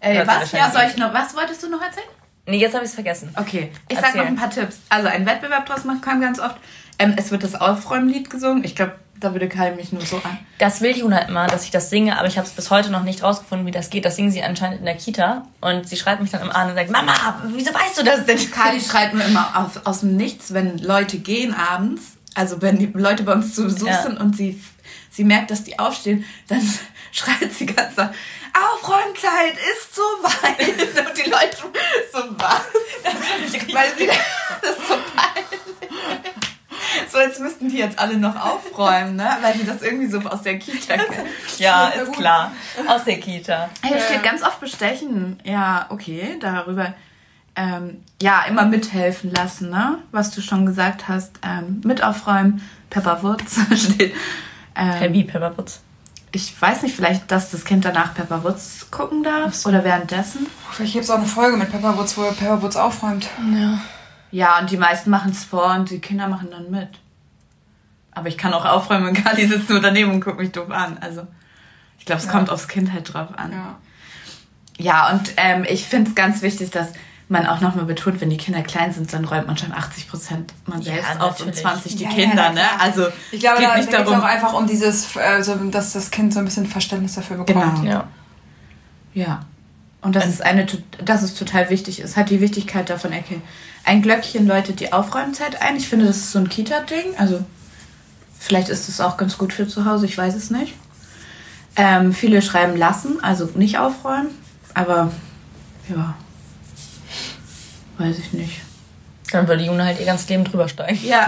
[0.00, 0.52] Hört was?
[0.52, 2.06] Ja, soll ich noch, was wolltest du noch erzählen?
[2.46, 3.30] Nee, jetzt habe ich es vergessen.
[3.36, 4.12] Okay, ich Erzähl.
[4.12, 4.78] sag noch ein paar Tipps.
[4.90, 6.56] Also ein Wettbewerb draus machen kam ganz oft.
[6.98, 8.64] Ähm, es wird das Aufräumlied gesungen.
[8.64, 10.38] Ich glaube, da würde Kai mich nur so an.
[10.58, 13.02] Das will Juna immer, dass ich das singe, aber ich habe es bis heute noch
[13.02, 14.04] nicht rausgefunden, wie das geht.
[14.04, 15.46] Das singen sie anscheinend in der Kita.
[15.62, 17.14] Und sie schreibt mich dann immer an und sagt, Mama,
[17.46, 18.38] wieso weißt du das denn?
[18.50, 22.02] Kali schreit mir immer aus, aus dem Nichts, wenn Leute gehen abends.
[22.34, 24.02] Also wenn die Leute bei uns zu Besuch Ja.
[24.02, 24.60] sind und sie,
[25.10, 26.60] sie merkt, dass die aufstehen, dann
[27.18, 28.10] schreit sie ganz laut,
[28.52, 31.06] Aufräumzeit ist so weit.
[31.08, 31.56] Und die Leute
[32.12, 32.62] so was.
[33.72, 34.06] Weil sie,
[34.62, 36.34] das ist so peinlich.
[37.10, 39.28] So, als müssten die jetzt alle noch aufräumen, ne?
[39.40, 41.28] Weil sie das irgendwie so aus der Kita kennen.
[41.58, 42.52] Ja, ist klar.
[42.86, 43.70] Aus der Kita.
[43.84, 45.40] Hier steht ganz oft bestechen.
[45.44, 46.94] Ja, okay, darüber.
[47.56, 49.98] Ähm, ja, immer mithelfen lassen, ne?
[50.10, 51.32] Was du schon gesagt hast.
[51.44, 52.68] Ähm, mit aufräumen.
[52.90, 54.14] Pepperwoods steht.
[54.76, 55.80] Ähm, wie Pepperputz?
[56.34, 59.64] Ich weiß nicht, vielleicht, dass das Kind danach Pepperwoods gucken darf.
[59.66, 60.46] Oder währenddessen.
[60.72, 63.28] Vielleicht gibt es auch eine Folge mit Pepperwoods, wo Pepperwoods aufräumt.
[63.54, 63.80] Ja.
[64.30, 66.88] Ja, und die meisten machen es vor und die Kinder machen dann mit.
[68.10, 70.98] Aber ich kann auch aufräumen und Kali sitzt nur daneben und guckt mich doof an.
[71.00, 71.26] Also,
[71.98, 72.32] ich glaube, es Ja.
[72.32, 73.52] kommt aufs Kind halt drauf an.
[73.52, 73.78] Ja.
[74.76, 76.88] Ja, und ähm, ich finde es ganz wichtig, dass
[77.28, 80.52] man auch nochmal betont, wenn die Kinder klein sind, dann räumt man schon 80 Prozent
[80.66, 81.60] man Ja, selbst auf und natürlich.
[81.60, 82.80] 20 die Ja, ja, Kinder, ja, ne?
[82.80, 84.24] Also Ich glaube, es geht da, nicht da geht es auch darum.
[84.24, 87.76] einfach um dieses, äh, so, dass das Kind so ein bisschen Verständnis dafür bekommt.
[87.80, 87.90] Genau.
[87.90, 88.08] Ja.
[89.14, 89.40] Ja.
[90.02, 90.66] Und das ist eine,
[91.02, 93.42] dass es total wichtig ist, hat die Wichtigkeit davon erkennen.
[93.86, 95.76] Ein Glöckchen läutet die Aufräumzeit ein.
[95.76, 97.16] Ich finde, das ist so ein Kita-Ding.
[97.16, 97.42] Also
[98.38, 100.74] vielleicht ist es auch ganz gut für zu Hause, ich weiß es nicht.
[101.76, 104.28] Ähm, viele schreiben lassen, also nicht aufräumen.
[104.74, 105.10] Aber
[105.88, 106.14] ja,
[107.98, 108.60] weiß ich nicht.
[109.32, 110.98] Dann würde Juna halt ihr ganzes Leben drüber steigen.
[111.02, 111.26] Ja.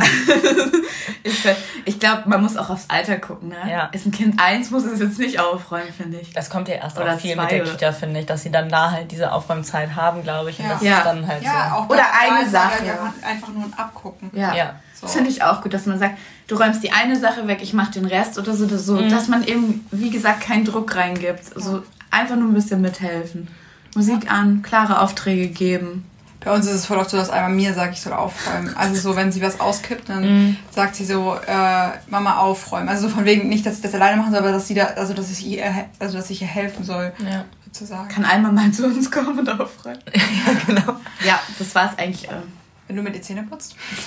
[1.25, 1.45] ich
[1.87, 3.49] ich glaube, man muss auch aufs Alter gucken.
[3.49, 3.57] Ne?
[3.71, 3.87] Ja.
[3.87, 6.33] Ist ein Kind eins, muss es jetzt nicht aufräumen, finde ich.
[6.33, 8.69] Das kommt ja erst Oder auch viel mit der Kita, finde ich, dass sie dann
[8.69, 10.59] da halt diese Aufräumzeit haben, glaube ich.
[10.59, 10.73] Und Ja.
[10.75, 10.99] das Ja.
[10.99, 11.77] ist dann halt Ja, so.
[11.77, 12.85] auch Oder eine Sache.
[12.87, 14.31] ja einfach nur ein Abgucken.
[14.35, 14.55] Ja.
[14.55, 14.75] Ja.
[14.95, 15.07] So.
[15.07, 17.73] Das finde ich auch gut, dass man sagt, du räumst die eine Sache weg, ich
[17.73, 19.09] mache den Rest oder so, oder so Mhm.
[19.09, 21.45] dass man eben, wie gesagt, keinen Druck reingibt.
[21.55, 23.49] So einfach nur ein bisschen mithelfen.
[23.95, 26.05] Musik an, klare Aufträge geben.
[26.47, 28.73] Bei uns ist es voll oft so, dass einmal mir sagt, ich soll aufräumen.
[28.77, 30.57] Also so, wenn sie was auskippt, dann Mhm.
[30.71, 32.89] sagt sie so, äh, Mama aufräumen.
[32.89, 34.85] Also so von wegen nicht, dass ich das alleine machen soll, aber dass sie da,
[34.85, 35.65] also dass ich ihr,
[35.99, 37.45] also dass ich ihr helfen soll, Ja.
[37.65, 38.07] sozusagen.
[38.09, 39.99] Kann einmal mal zu uns kommen und aufräumen.
[40.15, 41.01] ja, genau.
[41.25, 42.29] Ja, das war es eigentlich.
[42.31, 42.45] Ähm.
[42.87, 43.75] Wenn du mir die Zähne putzt.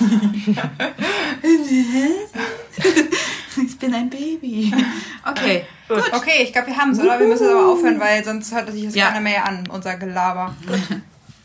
[3.62, 4.72] ich bin ein Baby.
[5.28, 6.02] Okay, gut.
[6.14, 7.20] Okay, ich glaube, wir haben es, oder?
[7.20, 9.08] Wir müssen jetzt aber aufhören, weil sonst hört sich das Ja.
[9.08, 10.54] keiner mehr an, unser Gelaber.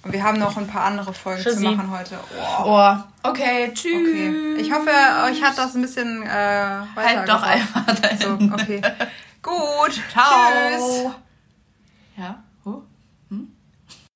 [0.05, 1.63] Und wir haben noch ein paar andere Folgen Tschüssi.
[1.63, 2.19] zu machen heute.
[2.37, 2.63] Oh.
[2.63, 4.07] Oh, okay, tschüss.
[4.07, 4.53] Okay.
[4.59, 4.91] Ich hoffe,
[5.25, 6.27] euch hat das ein bisschen äh,
[6.95, 8.19] Halt doch einfach dahin.
[8.19, 8.81] So, okay.
[9.41, 9.99] Gut.
[10.11, 10.51] Ciao.
[10.69, 11.11] Tschüss.
[12.17, 12.83] Ja, oh.